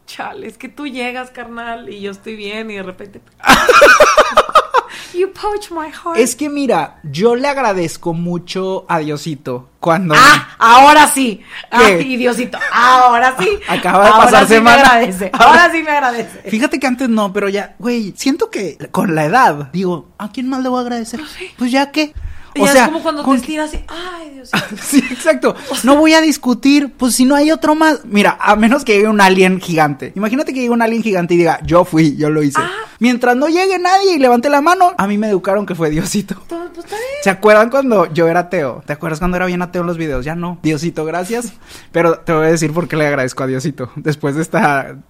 Chale, 0.06 0.46
es 0.46 0.58
que 0.58 0.68
tú 0.68 0.86
llegas, 0.86 1.30
carnal, 1.30 1.88
y 1.88 2.00
yo 2.00 2.10
estoy 2.10 2.36
bien, 2.36 2.70
y 2.70 2.74
de 2.74 2.82
repente. 2.82 3.20
you 5.14 5.32
poach 5.32 5.70
my 5.70 5.90
heart. 5.90 6.18
Es 6.18 6.36
que 6.36 6.48
mira, 6.50 7.00
yo 7.02 7.34
le 7.36 7.48
agradezco 7.48 8.12
mucho 8.12 8.84
a 8.88 8.98
Diosito 8.98 9.70
cuando 9.80 10.14
Ah, 10.16 10.48
ahora 10.58 11.06
sí. 11.06 11.40
Ay, 11.70 12.16
Diosito. 12.16 12.58
Ahora 12.72 13.34
sí. 13.38 13.48
Acaba 13.68 14.04
de 14.04 14.10
Ahora 14.10 14.24
pasar 14.24 14.46
sí 14.46 14.54
semana. 14.54 14.76
Me 14.76 14.82
agradece. 14.82 15.30
Ahora 15.32 15.72
sí 15.72 15.82
me 15.82 15.90
agradece. 15.90 16.50
Fíjate 16.50 16.78
que 16.78 16.86
antes 16.86 17.08
no, 17.08 17.32
pero 17.32 17.48
ya, 17.48 17.74
güey, 17.78 18.12
siento 18.16 18.50
que 18.50 18.76
con 18.90 19.14
la 19.14 19.24
edad, 19.24 19.70
digo, 19.72 20.08
¿a 20.18 20.30
quién 20.30 20.48
más 20.48 20.62
le 20.62 20.68
voy 20.68 20.78
a 20.78 20.82
agradecer? 20.82 21.20
Pues 21.56 21.70
ya 21.70 21.90
que. 21.90 22.12
Y 22.54 22.62
es 22.62 22.78
como 22.82 23.02
cuando 23.02 23.24
te 23.24 23.34
estiras 23.34 23.72
y. 23.74 23.84
Ay, 23.88 24.30
Diosito. 24.34 24.58
Sí, 24.82 24.98
exacto. 25.10 25.54
No 25.84 25.96
voy 25.96 26.14
a 26.14 26.20
discutir, 26.20 26.92
pues 26.96 27.14
si 27.14 27.24
no 27.24 27.34
hay 27.34 27.50
otro 27.50 27.74
más. 27.74 28.00
Mira, 28.04 28.36
a 28.40 28.56
menos 28.56 28.84
que 28.84 28.94
llegue 28.94 29.08
un 29.08 29.20
alien 29.20 29.60
gigante. 29.60 30.12
Imagínate 30.16 30.52
que 30.52 30.60
llegue 30.60 30.70
un 30.70 30.82
alien 30.82 31.02
gigante 31.02 31.34
y 31.34 31.38
diga, 31.38 31.60
yo 31.64 31.84
fui, 31.84 32.16
yo 32.16 32.30
lo 32.30 32.42
hice. 32.42 32.60
Ah. 32.60 32.70
Mientras 32.98 33.34
no 33.36 33.48
llegue 33.48 33.78
nadie 33.80 34.14
y 34.14 34.18
levante 34.18 34.48
la 34.48 34.60
mano, 34.60 34.92
a 34.96 35.06
mí 35.08 35.18
me 35.18 35.28
educaron 35.28 35.66
que 35.66 35.74
fue 35.74 35.90
Diosito. 35.90 36.36
Pues 36.46 36.86
bien. 36.86 37.00
¿Se 37.24 37.30
acuerdan 37.30 37.68
cuando 37.68 38.12
yo 38.12 38.28
era 38.28 38.40
ateo? 38.40 38.82
¿Te 38.86 38.92
acuerdas 38.92 39.18
cuando 39.18 39.36
era 39.38 39.46
bien 39.46 39.60
ateo 39.60 39.80
en 39.82 39.88
los 39.88 39.98
videos? 39.98 40.24
Ya 40.24 40.34
no. 40.36 40.58
Diosito, 40.62 41.04
gracias. 41.04 41.52
Pero 41.90 42.20
te 42.20 42.32
voy 42.32 42.46
a 42.46 42.50
decir 42.50 42.72
por 42.72 42.86
qué 42.86 42.96
le 42.96 43.06
agradezco 43.06 43.42
a 43.42 43.46
Diosito 43.48 43.90
después 43.96 44.36
de 44.36 44.42
este 44.42 44.58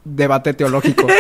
debate 0.05 0.55
teológico. 0.55 1.07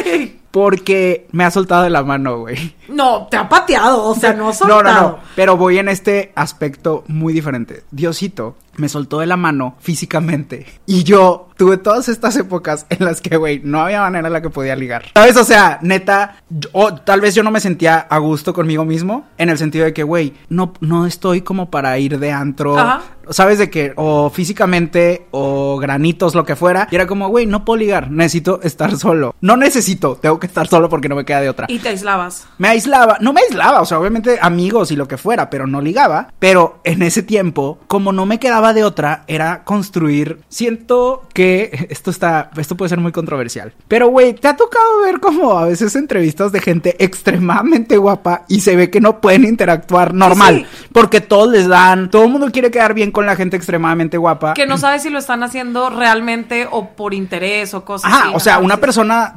Porque 0.50 1.26
me 1.32 1.44
ha 1.44 1.50
soltado 1.50 1.82
de 1.82 1.88
la 1.90 2.02
mano, 2.02 2.40
güey. 2.40 2.74
No, 2.88 3.26
te 3.30 3.38
ha 3.38 3.48
pateado, 3.48 4.04
o 4.04 4.14
sea, 4.14 4.34
no 4.34 4.44
ha 4.44 4.46
No, 4.48 4.52
soltado. 4.52 4.82
no, 4.82 4.92
no. 4.92 5.18
Pero 5.34 5.56
voy 5.56 5.78
en 5.78 5.88
este 5.88 6.11
aspecto 6.34 7.04
muy 7.08 7.32
diferente. 7.32 7.82
Diosito 7.90 8.56
me 8.76 8.88
soltó 8.88 9.20
de 9.20 9.26
la 9.26 9.36
mano 9.36 9.76
físicamente. 9.80 10.66
Y 10.86 11.04
yo 11.04 11.48
tuve 11.56 11.76
todas 11.76 12.08
estas 12.08 12.36
épocas 12.36 12.86
en 12.88 13.04
las 13.04 13.20
que, 13.20 13.36
güey, 13.36 13.60
no 13.62 13.80
había 13.80 14.00
manera 14.00 14.26
en 14.26 14.32
la 14.32 14.42
que 14.42 14.50
podía 14.50 14.74
ligar. 14.76 15.04
¿Sabes? 15.14 15.36
O 15.36 15.44
sea, 15.44 15.78
neta, 15.82 16.36
o 16.72 16.94
tal 16.94 17.20
vez 17.20 17.34
yo 17.34 17.42
no 17.42 17.50
me 17.50 17.60
sentía 17.60 17.98
a 17.98 18.18
gusto 18.18 18.52
conmigo 18.52 18.84
mismo, 18.84 19.26
en 19.38 19.48
el 19.48 19.58
sentido 19.58 19.84
de 19.84 19.92
que, 19.92 20.02
güey, 20.02 20.34
no, 20.48 20.72
no 20.80 21.06
estoy 21.06 21.42
como 21.42 21.70
para 21.70 21.98
ir 21.98 22.18
de 22.18 22.32
antro. 22.32 22.78
Ajá. 22.78 23.02
¿Sabes? 23.30 23.58
De 23.58 23.70
que, 23.70 23.92
o 23.94 24.30
físicamente, 24.30 25.28
o 25.30 25.78
granitos, 25.78 26.34
lo 26.34 26.44
que 26.44 26.56
fuera. 26.56 26.88
Y 26.90 26.96
era 26.96 27.06
como, 27.06 27.28
güey, 27.28 27.46
no 27.46 27.64
puedo 27.64 27.78
ligar, 27.78 28.10
necesito 28.10 28.60
estar 28.62 28.96
solo. 28.96 29.34
No 29.40 29.56
necesito, 29.56 30.16
tengo 30.16 30.40
que 30.40 30.48
estar 30.48 30.66
solo 30.66 30.88
porque 30.88 31.08
no 31.08 31.14
me 31.14 31.24
queda 31.24 31.40
de 31.40 31.48
otra. 31.48 31.66
Y 31.68 31.78
te 31.78 31.90
aislabas. 31.90 32.46
Me 32.58 32.68
aislaba, 32.68 33.18
no 33.20 33.32
me 33.32 33.42
aislaba, 33.42 33.80
o 33.80 33.86
sea, 33.86 34.00
obviamente 34.00 34.38
amigos 34.40 34.90
y 34.90 34.96
lo 34.96 35.06
que 35.06 35.16
fuera, 35.16 35.50
pero 35.50 35.66
no 35.66 35.80
ligaba. 35.80 36.32
Pero 36.38 36.80
en 36.84 37.02
ese 37.02 37.22
tiempo, 37.22 37.78
como 37.86 38.12
no 38.12 38.26
me 38.26 38.40
quedaba 38.40 38.61
de 38.72 38.84
otra, 38.84 39.24
era 39.26 39.64
construir. 39.64 40.38
Siento 40.48 41.24
que 41.34 41.86
esto 41.90 42.10
está, 42.12 42.50
esto 42.56 42.76
puede 42.76 42.90
ser 42.90 43.00
muy 43.00 43.10
controversial. 43.10 43.72
Pero 43.88 44.08
güey, 44.08 44.34
te 44.34 44.46
ha 44.48 44.56
tocado 44.56 45.00
ver 45.02 45.18
como 45.18 45.58
a 45.58 45.64
veces 45.66 45.96
entrevistas 45.96 46.52
de 46.52 46.60
gente 46.60 46.96
extremadamente 47.02 47.96
guapa 47.96 48.44
y 48.48 48.60
se 48.60 48.76
ve 48.76 48.90
que 48.90 49.00
no 49.00 49.20
pueden 49.20 49.44
interactuar 49.44 50.14
normal, 50.14 50.66
Sí. 50.70 50.86
porque 50.92 51.20
todos 51.20 51.50
les 51.50 51.66
dan, 51.66 52.10
todo 52.10 52.24
el 52.24 52.30
mundo 52.30 52.50
quiere 52.52 52.70
quedar 52.70 52.94
bien 52.94 53.10
con 53.10 53.26
la 53.26 53.34
gente 53.36 53.56
extremadamente 53.56 54.16
guapa. 54.18 54.54
Que 54.54 54.66
no 54.66 54.78
sabes 54.78 55.02
si 55.02 55.10
lo 55.10 55.18
están 55.18 55.42
haciendo 55.42 55.90
realmente 55.90 56.68
o 56.70 56.90
por 56.90 57.14
interés 57.14 57.74
o 57.74 57.84
cosas 57.84 58.12
Ajá, 58.12 58.24
así. 58.26 58.32
o 58.36 58.40
sea, 58.40 58.58
una 58.60 58.76
persona 58.76 59.32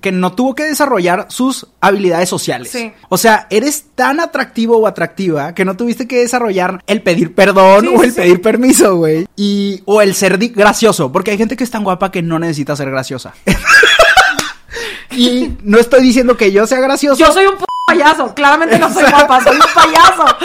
que 0.00 0.12
no 0.12 0.32
tuvo 0.32 0.54
que 0.54 0.64
desarrollar 0.64 1.26
sus 1.30 1.66
habilidades 1.80 2.28
sociales. 2.28 2.70
Sí. 2.70 2.92
O 3.08 3.16
sea, 3.18 3.46
eres 3.50 3.86
tan 3.94 4.20
atractivo 4.20 4.76
o 4.78 4.86
atractiva 4.86 5.54
que 5.54 5.64
no 5.64 5.76
tuviste 5.76 6.06
que 6.06 6.18
desarrollar 6.20 6.82
el 6.86 7.02
pedir 7.02 7.34
perdón 7.34 7.82
Sí, 7.82 7.94
o 7.96 8.02
el 8.02 8.12
pedir 8.12 8.42
permiso, 8.42 8.67
güey. 8.96 9.26
Y 9.36 9.82
o 9.84 10.02
el 10.02 10.14
ser 10.14 10.38
gracioso, 10.38 11.10
porque 11.12 11.30
hay 11.30 11.38
gente 11.38 11.56
que 11.56 11.64
es 11.64 11.70
tan 11.70 11.84
guapa 11.84 12.10
que 12.10 12.22
no 12.22 12.38
necesita 12.38 12.76
ser 12.76 12.90
graciosa. 12.90 13.34
y 15.10 15.52
no 15.62 15.78
estoy 15.78 16.02
diciendo 16.02 16.36
que 16.36 16.52
yo 16.52 16.66
sea 16.66 16.80
gracioso. 16.80 17.18
Yo 17.18 17.32
soy 17.32 17.46
un 17.46 17.56
p 17.56 17.64
payaso. 17.86 18.34
Claramente 18.34 18.78
no 18.78 18.92
soy 18.92 19.04
Exacto. 19.04 19.26
guapa, 19.26 19.44
soy 19.44 19.56
un 19.56 19.74
payaso. 19.74 20.36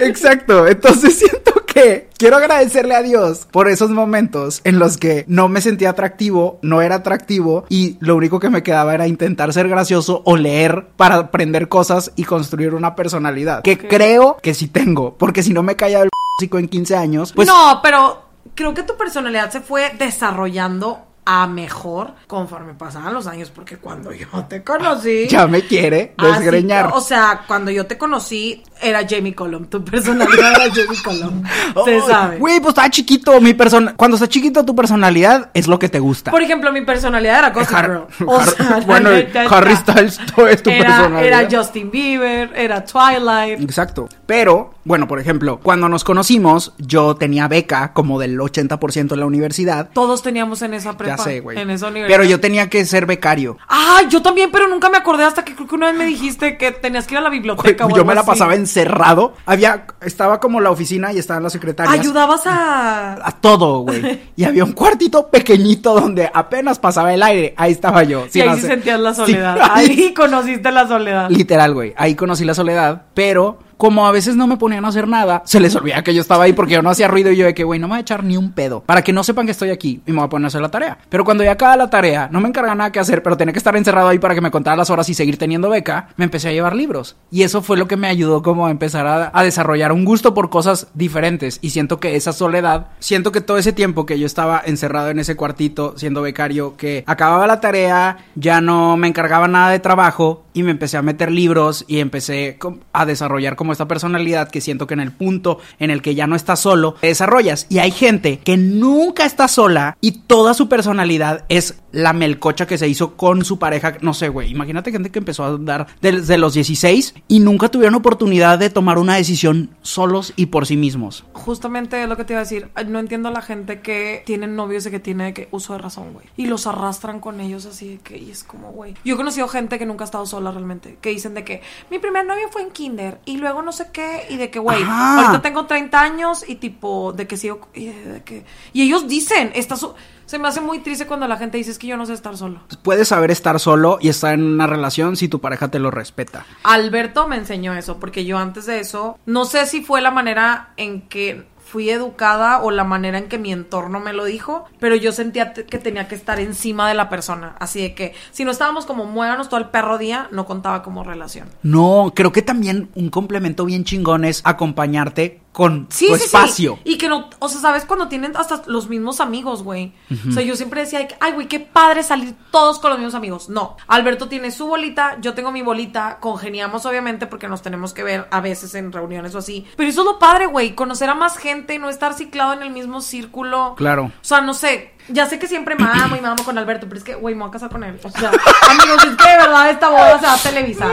Exacto, 0.00 0.66
entonces 0.66 1.18
siento 1.18 1.61
que 1.72 2.08
quiero 2.16 2.36
agradecerle 2.36 2.94
a 2.94 3.02
Dios 3.02 3.46
por 3.50 3.68
esos 3.68 3.90
momentos 3.90 4.60
en 4.64 4.78
los 4.78 4.96
que 4.96 5.24
no 5.28 5.48
me 5.48 5.60
sentía 5.60 5.90
atractivo, 5.90 6.58
no 6.62 6.82
era 6.82 6.96
atractivo 6.96 7.64
y 7.68 7.96
lo 8.00 8.16
único 8.16 8.40
que 8.40 8.50
me 8.50 8.62
quedaba 8.62 8.94
era 8.94 9.06
intentar 9.06 9.52
ser 9.52 9.68
gracioso 9.68 10.22
o 10.24 10.36
leer 10.36 10.88
para 10.96 11.16
aprender 11.16 11.68
cosas 11.68 12.12
y 12.16 12.24
construir 12.24 12.74
una 12.74 12.94
personalidad 12.94 13.62
que 13.62 13.78
creo 13.78 14.36
que 14.42 14.54
sí 14.54 14.68
tengo, 14.68 15.14
porque 15.16 15.42
si 15.42 15.52
no 15.52 15.62
me 15.62 15.76
caía 15.76 16.02
el 16.02 16.08
en 16.40 16.68
15 16.68 16.96
años, 16.96 17.32
pues 17.32 17.46
no, 17.46 17.78
pero 17.84 18.22
creo 18.56 18.74
que 18.74 18.82
tu 18.82 18.96
personalidad 18.96 19.50
se 19.50 19.60
fue 19.60 19.92
desarrollando 19.96 21.06
a 21.24 21.46
mejor 21.46 22.14
conforme 22.26 22.74
pasaban 22.74 23.14
los 23.14 23.26
años, 23.26 23.50
porque 23.54 23.76
cuando 23.76 24.12
yo 24.12 24.26
te 24.48 24.62
conocí. 24.64 25.26
ya 25.30 25.46
me 25.46 25.62
quiere 25.62 26.14
así- 26.16 26.32
desgreñar. 26.40 26.90
o 26.92 27.00
sea, 27.00 27.42
cuando 27.46 27.70
yo 27.70 27.86
te 27.86 27.96
conocí, 27.96 28.62
era 28.80 29.06
Jamie 29.08 29.34
Colum. 29.34 29.66
Tu 29.66 29.84
personalidad 29.84 30.52
era 30.62 30.74
Jamie 30.74 31.02
Colum. 31.04 31.42
Se 31.84 31.94
Ay, 31.94 32.00
sabe. 32.06 32.38
Güey, 32.38 32.58
pues 32.60 32.70
estaba 32.70 32.90
chiquito, 32.90 33.40
mi 33.40 33.54
persona, 33.54 33.94
cuando 33.96 34.16
está 34.16 34.28
chiquito 34.28 34.64
tu 34.64 34.74
personalidad 34.74 35.50
es 35.54 35.68
lo 35.68 35.78
que 35.78 35.88
te 35.88 36.00
gusta. 36.00 36.30
Por 36.32 36.42
ejemplo, 36.42 36.72
mi 36.72 36.80
personalidad 36.84 37.38
era 37.38 37.50
Gossip 37.50 37.70
Girl. 37.76 38.06
O 38.26 38.38
Har- 38.40 38.48
sea, 38.48 38.70
la 38.78 38.80
bueno, 38.80 39.10
Harry 39.50 39.76
Styles 39.76 40.18
todo 40.34 40.48
es 40.48 40.62
tu 40.62 40.70
era, 40.70 40.84
personalidad. 40.96 41.24
Era 41.42 41.48
Justin 41.58 41.90
Bieber, 41.90 42.50
era 42.56 42.84
Twilight. 42.84 43.60
Exacto. 43.60 44.08
Pero, 44.26 44.74
bueno, 44.84 45.06
por 45.06 45.20
ejemplo, 45.20 45.60
cuando 45.62 45.88
nos 45.88 46.02
conocimos, 46.02 46.72
yo 46.78 47.14
tenía 47.14 47.46
beca 47.46 47.92
como 47.92 48.18
del 48.18 48.38
80% 48.38 49.12
en 49.12 49.20
la 49.20 49.26
universidad. 49.26 49.90
Todos 49.92 50.22
teníamos 50.22 50.62
en 50.62 50.74
esa 50.74 50.96
prepa. 50.96 51.11
Ya 51.16 51.22
sé, 51.24 51.40
güey. 51.40 51.58
En 51.58 51.70
esa 51.70 51.88
universidad. 51.88 52.18
Pero 52.18 52.28
yo 52.28 52.40
tenía 52.40 52.68
que 52.68 52.84
ser 52.84 53.06
becario. 53.06 53.58
Ay, 53.68 54.06
yo 54.08 54.22
también, 54.22 54.50
pero 54.52 54.68
nunca 54.68 54.88
me 54.90 54.96
acordé 54.98 55.24
hasta 55.24 55.44
que 55.44 55.54
creo 55.54 55.66
que 55.68 55.74
una 55.74 55.86
vez 55.88 55.96
me 55.98 56.06
dijiste 56.06 56.56
que 56.56 56.72
tenías 56.72 57.06
que 57.06 57.14
ir 57.14 57.18
a 57.18 57.22
la 57.22 57.28
Güey, 57.28 57.38
biblioteca. 57.40 57.86
o 57.86 57.88
yo 57.90 57.94
algo 57.96 58.06
me 58.06 58.14
la 58.14 58.20
así. 58.22 58.30
pasaba 58.30 58.54
encerrado. 58.54 59.34
Había, 59.46 59.86
estaba 60.00 60.40
como 60.40 60.60
la 60.60 60.70
oficina 60.70 61.12
y 61.12 61.18
estaban 61.18 61.42
las 61.42 61.52
secretarias. 61.52 61.98
Ayudabas 61.98 62.46
a. 62.46 63.26
A 63.26 63.32
todo, 63.40 63.80
güey. 63.80 64.20
Y 64.36 64.44
había 64.44 64.64
un 64.64 64.72
cuartito 64.72 65.28
pequeñito 65.28 65.94
donde 65.94 66.30
apenas 66.32 66.78
pasaba 66.78 67.12
el 67.14 67.22
aire. 67.22 67.54
Ahí 67.56 67.72
estaba 67.72 68.02
yo. 68.02 68.26
Y 68.32 68.40
ahí 68.40 68.60
sí 68.60 68.66
sentías 68.66 68.98
la 69.00 69.14
Sí, 69.14 69.20
soledad. 69.22 69.58
ahí- 69.72 69.88
ahí 69.90 70.14
conociste 70.14 70.70
la 70.72 70.88
soledad. 70.88 71.30
Literal, 71.30 71.74
güey. 71.74 71.94
Ahí 71.96 72.14
conocí 72.14 72.44
la 72.44 72.54
soledad, 72.54 73.02
pero 73.14 73.58
como 73.82 74.06
a 74.06 74.12
veces 74.12 74.36
no 74.36 74.46
me 74.46 74.58
ponían 74.58 74.84
a 74.84 74.88
hacer 74.90 75.08
nada, 75.08 75.42
se 75.44 75.58
les 75.58 75.74
olvidaba 75.74 76.04
que 76.04 76.14
yo 76.14 76.20
estaba 76.20 76.44
ahí 76.44 76.52
porque 76.52 76.74
yo 76.74 76.82
no 76.82 76.90
hacía 76.90 77.08
ruido 77.08 77.32
y 77.32 77.36
yo 77.36 77.46
de 77.46 77.52
que, 77.52 77.64
güey, 77.64 77.80
no 77.80 77.88
me 77.88 77.94
voy 77.94 77.98
a 77.98 78.02
echar 78.02 78.22
ni 78.22 78.36
un 78.36 78.52
pedo. 78.52 78.84
Para 78.86 79.02
que 79.02 79.12
no 79.12 79.24
sepan 79.24 79.44
que 79.44 79.50
estoy 79.50 79.70
aquí 79.70 80.00
y 80.06 80.12
me 80.12 80.18
voy 80.18 80.26
a 80.26 80.28
poner 80.28 80.44
a 80.44 80.46
hacer 80.46 80.60
la 80.60 80.70
tarea. 80.70 80.98
Pero 81.08 81.24
cuando 81.24 81.42
ya 81.42 81.50
acaba 81.50 81.76
la 81.76 81.90
tarea, 81.90 82.28
no 82.30 82.40
me 82.40 82.46
encarga 82.46 82.76
nada 82.76 82.92
que 82.92 83.00
hacer, 83.00 83.24
pero 83.24 83.36
tenía 83.36 83.52
que 83.52 83.58
estar 83.58 83.74
encerrado 83.74 84.06
ahí 84.06 84.20
para 84.20 84.36
que 84.36 84.40
me 84.40 84.52
contara 84.52 84.76
las 84.76 84.88
horas 84.88 85.08
y 85.08 85.14
seguir 85.14 85.36
teniendo 85.36 85.68
beca, 85.68 86.10
me 86.14 86.26
empecé 86.26 86.50
a 86.50 86.52
llevar 86.52 86.76
libros. 86.76 87.16
Y 87.32 87.42
eso 87.42 87.60
fue 87.60 87.76
lo 87.76 87.88
que 87.88 87.96
me 87.96 88.06
ayudó 88.06 88.40
como 88.40 88.68
a 88.68 88.70
empezar 88.70 89.04
a, 89.08 89.32
a 89.34 89.42
desarrollar 89.42 89.90
un 89.90 90.04
gusto 90.04 90.32
por 90.32 90.48
cosas 90.48 90.86
diferentes. 90.94 91.58
Y 91.60 91.70
siento 91.70 91.98
que 91.98 92.14
esa 92.14 92.32
soledad, 92.32 92.86
siento 93.00 93.32
que 93.32 93.40
todo 93.40 93.58
ese 93.58 93.72
tiempo 93.72 94.06
que 94.06 94.16
yo 94.16 94.26
estaba 94.26 94.62
encerrado 94.64 95.10
en 95.10 95.18
ese 95.18 95.34
cuartito 95.34 95.94
siendo 95.96 96.22
becario, 96.22 96.76
que 96.76 97.02
acababa 97.08 97.48
la 97.48 97.58
tarea, 97.58 98.18
ya 98.36 98.60
no 98.60 98.96
me 98.96 99.08
encargaba 99.08 99.48
nada 99.48 99.70
de 99.70 99.80
trabajo 99.80 100.44
y 100.54 100.62
me 100.62 100.70
empecé 100.70 100.96
a 100.96 101.02
meter 101.02 101.30
libros 101.30 101.84
y 101.88 101.98
empecé 101.98 102.58
a 102.92 103.06
desarrollar 103.06 103.56
como 103.56 103.72
esta 103.72 103.88
personalidad 103.88 104.50
que 104.50 104.60
siento 104.60 104.86
que 104.86 104.94
en 104.94 105.00
el 105.00 105.12
punto 105.12 105.58
en 105.78 105.90
el 105.90 106.02
que 106.02 106.14
ya 106.14 106.26
no 106.26 106.36
estás 106.36 106.60
solo, 106.60 106.94
te 107.00 107.08
desarrollas. 107.08 107.66
Y 107.68 107.78
hay 107.78 107.90
gente 107.90 108.38
que 108.38 108.56
nunca 108.56 109.24
está 109.24 109.48
sola 109.48 109.96
y 110.00 110.12
toda 110.12 110.54
su 110.54 110.68
personalidad 110.68 111.44
es 111.48 111.76
la 111.92 112.12
melcocha 112.12 112.66
que 112.66 112.78
se 112.78 112.88
hizo 112.88 113.16
con 113.16 113.44
su 113.44 113.58
pareja. 113.58 113.96
No 114.00 114.14
sé, 114.14 114.28
güey. 114.28 114.50
Imagínate 114.50 114.92
gente 114.92 115.10
que 115.10 115.18
empezó 115.18 115.44
a 115.44 115.48
andar 115.48 115.86
desde 116.00 116.38
los 116.38 116.54
16 116.54 117.14
y 117.28 117.40
nunca 117.40 117.68
tuvieron 117.68 117.94
oportunidad 117.94 118.58
de 118.58 118.70
tomar 118.70 118.98
una 118.98 119.16
decisión 119.16 119.70
solos 119.82 120.32
y 120.36 120.46
por 120.46 120.66
sí 120.66 120.76
mismos. 120.76 121.24
Justamente 121.32 122.02
es 122.02 122.08
lo 122.08 122.16
que 122.16 122.24
te 122.24 122.32
iba 122.32 122.40
a 122.40 122.44
decir. 122.44 122.68
No 122.86 122.98
entiendo 122.98 123.28
a 123.28 123.32
la 123.32 123.42
gente 123.42 123.80
que 123.80 124.22
tienen 124.26 124.56
novios 124.56 124.84
de 124.84 124.90
que 124.90 125.00
tiene 125.00 125.34
que 125.34 125.48
uso 125.50 125.74
de 125.74 125.78
razón, 125.78 126.12
güey. 126.12 126.26
Y 126.36 126.46
los 126.46 126.66
arrastran 126.66 127.20
con 127.20 127.40
ellos 127.40 127.66
así 127.66 128.00
que, 128.02 128.18
y 128.18 128.30
es 128.30 128.44
como, 128.44 128.72
güey. 128.72 128.94
Yo 129.04 129.14
he 129.14 129.16
conocido 129.16 129.48
gente 129.48 129.78
que 129.78 129.86
nunca 129.86 130.04
ha 130.04 130.06
estado 130.06 130.26
sola 130.26 130.41
realmente. 130.50 130.98
Que 131.00 131.10
dicen 131.10 131.34
de 131.34 131.44
que 131.44 131.62
mi 131.90 131.98
primer 131.98 132.26
novio 132.26 132.48
fue 132.50 132.62
en 132.62 132.70
kinder 132.70 133.20
y 133.24 133.36
luego 133.36 133.62
no 133.62 133.70
sé 133.72 133.88
qué. 133.92 134.26
Y 134.30 134.36
de 134.38 134.50
que, 134.50 134.58
güey, 134.58 134.82
ahorita 134.82 135.42
tengo 135.42 135.66
30 135.66 136.00
años 136.00 136.44
y 136.48 136.56
tipo, 136.56 137.12
de 137.12 137.26
que 137.26 137.36
sigo. 137.36 137.68
Y, 137.74 137.86
de 137.86 138.22
que, 138.24 138.44
y 138.72 138.82
ellos 138.82 139.06
dicen, 139.06 139.52
está 139.54 139.76
su- 139.76 139.94
se 140.26 140.38
me 140.38 140.48
hace 140.48 140.62
muy 140.62 140.78
triste 140.78 141.06
cuando 141.06 141.28
la 141.28 141.36
gente 141.36 141.58
dice 141.58 141.70
es 141.72 141.78
que 141.78 141.86
yo 141.88 141.96
no 141.98 142.06
sé 142.06 142.14
estar 142.14 142.36
solo. 142.38 142.60
Puedes 142.82 143.08
saber 143.08 143.30
estar 143.30 143.60
solo 143.60 143.98
y 144.00 144.08
estar 144.08 144.32
en 144.32 144.42
una 144.42 144.66
relación 144.66 145.16
si 145.16 145.28
tu 145.28 145.40
pareja 145.42 145.68
te 145.70 145.78
lo 145.78 145.90
respeta. 145.90 146.46
Alberto 146.62 147.28
me 147.28 147.36
enseñó 147.36 147.74
eso, 147.74 147.98
porque 148.00 148.24
yo 148.24 148.38
antes 148.38 148.64
de 148.64 148.80
eso, 148.80 149.18
no 149.26 149.44
sé 149.44 149.66
si 149.66 149.82
fue 149.82 150.00
la 150.00 150.10
manera 150.10 150.70
en 150.78 151.02
que 151.08 151.44
fui 151.72 151.88
educada 151.88 152.60
o 152.60 152.70
la 152.70 152.84
manera 152.84 153.16
en 153.16 153.28
que 153.28 153.38
mi 153.38 153.50
entorno 153.50 153.98
me 153.98 154.12
lo 154.12 154.26
dijo, 154.26 154.66
pero 154.78 154.94
yo 154.94 155.10
sentía 155.10 155.54
que 155.54 155.78
tenía 155.78 156.06
que 156.06 156.14
estar 156.14 156.38
encima 156.38 156.86
de 156.86 156.94
la 156.94 157.08
persona. 157.08 157.56
Así 157.60 157.80
de 157.80 157.94
que 157.94 158.12
si 158.30 158.44
no 158.44 158.50
estábamos 158.50 158.84
como 158.84 159.06
muéganos 159.06 159.48
todo 159.48 159.58
el 159.58 159.70
perro 159.70 159.96
día, 159.96 160.28
no 160.32 160.44
contaba 160.44 160.82
como 160.82 161.02
relación. 161.02 161.48
No, 161.62 162.12
creo 162.14 162.30
que 162.30 162.42
también 162.42 162.90
un 162.94 163.08
complemento 163.08 163.64
bien 163.64 163.84
chingón 163.84 164.26
es 164.26 164.42
acompañarte 164.44 165.40
con 165.52 165.86
Sí, 165.90 166.06
tu 166.08 166.16
sí, 166.16 166.24
espacio. 166.24 166.78
sí. 166.82 166.92
Y 166.92 166.98
que 166.98 167.08
no, 167.08 167.28
o 167.38 167.48
sea, 167.48 167.60
¿sabes? 167.60 167.84
Cuando 167.84 168.08
tienen 168.08 168.36
hasta 168.36 168.62
los 168.66 168.88
mismos 168.88 169.20
amigos, 169.20 169.62
güey. 169.62 169.92
O 170.28 170.32
sea, 170.32 170.42
yo 170.42 170.56
siempre 170.56 170.80
decía, 170.80 171.06
ay, 171.20 171.32
güey, 171.32 171.46
qué 171.46 171.60
padre 171.60 172.02
salir 172.02 172.34
todos 172.50 172.78
con 172.78 172.90
los 172.90 172.98
mismos 172.98 173.14
amigos. 173.14 173.48
No, 173.50 173.76
Alberto 173.86 174.28
tiene 174.28 174.50
su 174.50 174.66
bolita, 174.66 175.18
yo 175.20 175.34
tengo 175.34 175.52
mi 175.52 175.60
bolita, 175.62 176.18
congeniamos 176.20 176.86
obviamente 176.86 177.26
porque 177.26 177.48
nos 177.48 177.60
tenemos 177.62 177.92
que 177.92 178.02
ver 178.02 178.26
a 178.30 178.40
veces 178.40 178.74
en 178.74 178.92
reuniones 178.92 179.34
o 179.34 179.38
así. 179.38 179.66
Pero 179.76 179.88
eso 179.88 180.00
es 180.00 180.06
lo 180.06 180.18
padre, 180.18 180.46
güey, 180.46 180.74
conocer 180.74 181.10
a 181.10 181.14
más 181.14 181.36
gente, 181.36 181.78
no 181.78 181.90
estar 181.90 182.14
ciclado 182.14 182.54
en 182.54 182.62
el 182.62 182.70
mismo 182.70 183.00
círculo. 183.02 183.74
Claro. 183.76 184.04
O 184.04 184.24
sea, 184.24 184.40
no 184.40 184.54
sé, 184.54 184.94
ya 185.08 185.26
sé 185.26 185.38
que 185.38 185.46
siempre 185.46 185.74
mamo 185.76 186.16
y 186.16 186.20
mamo 186.20 186.44
con 186.44 186.56
Alberto, 186.58 186.86
pero 186.88 186.98
es 186.98 187.04
que, 187.04 187.14
güey, 187.14 187.34
me 187.34 187.40
voy 187.42 187.48
a 187.48 187.52
casar 187.52 187.70
con 187.70 187.82
él. 187.84 187.98
O 188.02 188.10
sea, 188.10 188.30
amigos, 188.70 189.04
es 189.04 189.16
que 189.16 189.30
de 189.30 189.36
verdad 189.36 189.70
esta 189.70 189.88
boda 189.90 190.18
se 190.20 190.26
va 190.26 190.34
a 190.34 190.38
televisar. 190.38 190.90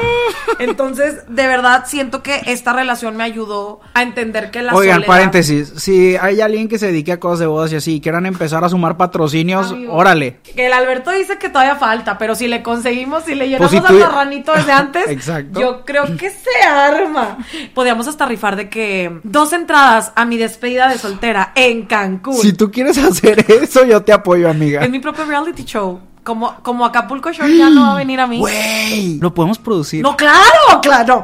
Entonces, 0.59 1.23
de 1.27 1.47
verdad, 1.47 1.83
siento 1.87 2.23
que 2.23 2.41
esta 2.47 2.73
relación 2.73 3.15
me 3.17 3.23
ayudó 3.23 3.79
a 3.93 4.01
entender 4.01 4.51
que 4.51 4.61
la 4.61 4.73
Oigan, 4.73 4.95
soledad- 4.97 5.07
paréntesis, 5.07 5.73
si 5.77 6.15
hay 6.17 6.41
alguien 6.41 6.67
que 6.67 6.77
se 6.79 6.87
dedique 6.87 7.11
a 7.11 7.19
cosas 7.19 7.39
de 7.39 7.45
bodas 7.47 7.71
y 7.71 7.75
así 7.75 7.95
y 7.95 8.01
quieran 8.01 8.25
empezar 8.25 8.63
a 8.63 8.69
sumar 8.69 8.97
patrocinios, 8.97 9.71
Amigo. 9.71 9.93
órale. 9.93 10.39
Que 10.55 10.67
el 10.67 10.73
Alberto 10.73 11.11
dice 11.11 11.37
que 11.37 11.49
todavía 11.49 11.75
falta, 11.75 12.17
pero 12.17 12.35
si 12.35 12.47
le 12.47 12.63
conseguimos, 12.63 13.23
si 13.23 13.35
le 13.35 13.47
llenamos 13.47 13.71
Pues 13.71 13.81
si 13.81 13.87
al 13.87 13.93
tú- 13.99 14.05
marranito 14.05 14.53
desde 14.53 14.71
antes, 14.71 15.07
Exacto. 15.09 15.59
yo 15.59 15.85
creo 15.85 16.17
que 16.17 16.29
se 16.29 16.63
arma. 16.67 17.37
Podríamos 17.73 18.07
hasta 18.07 18.25
rifar 18.25 18.55
de 18.55 18.69
que 18.69 19.19
dos 19.23 19.53
entradas 19.53 20.11
a 20.15 20.25
mi 20.25 20.37
despedida 20.37 20.87
de 20.89 20.97
soltera 20.97 21.51
en 21.55 21.85
Cancún. 21.85 22.35
Si 22.37 22.53
tú 22.53 22.71
quieres 22.71 22.97
hacer 22.97 23.45
eso, 23.49 23.85
yo 23.85 23.98
te 24.03 24.13
apoyo, 24.13 24.49
amiga. 24.49 24.81
Es 24.83 24.89
mi 24.89 24.99
propio 24.99 25.25
reality 25.25 25.63
show. 25.63 25.99
Como, 26.23 26.55
como 26.61 26.85
Acapulco 26.85 27.31
Shore 27.31 27.57
ya 27.57 27.69
no 27.69 27.83
va 27.83 27.91
a 27.93 27.95
venir 27.95 28.19
a 28.19 28.27
mí. 28.27 28.37
Güey, 28.39 29.19
lo 29.19 29.33
podemos 29.33 29.57
producir. 29.57 30.03
No, 30.03 30.15
claro, 30.15 30.79
claro. 30.81 31.23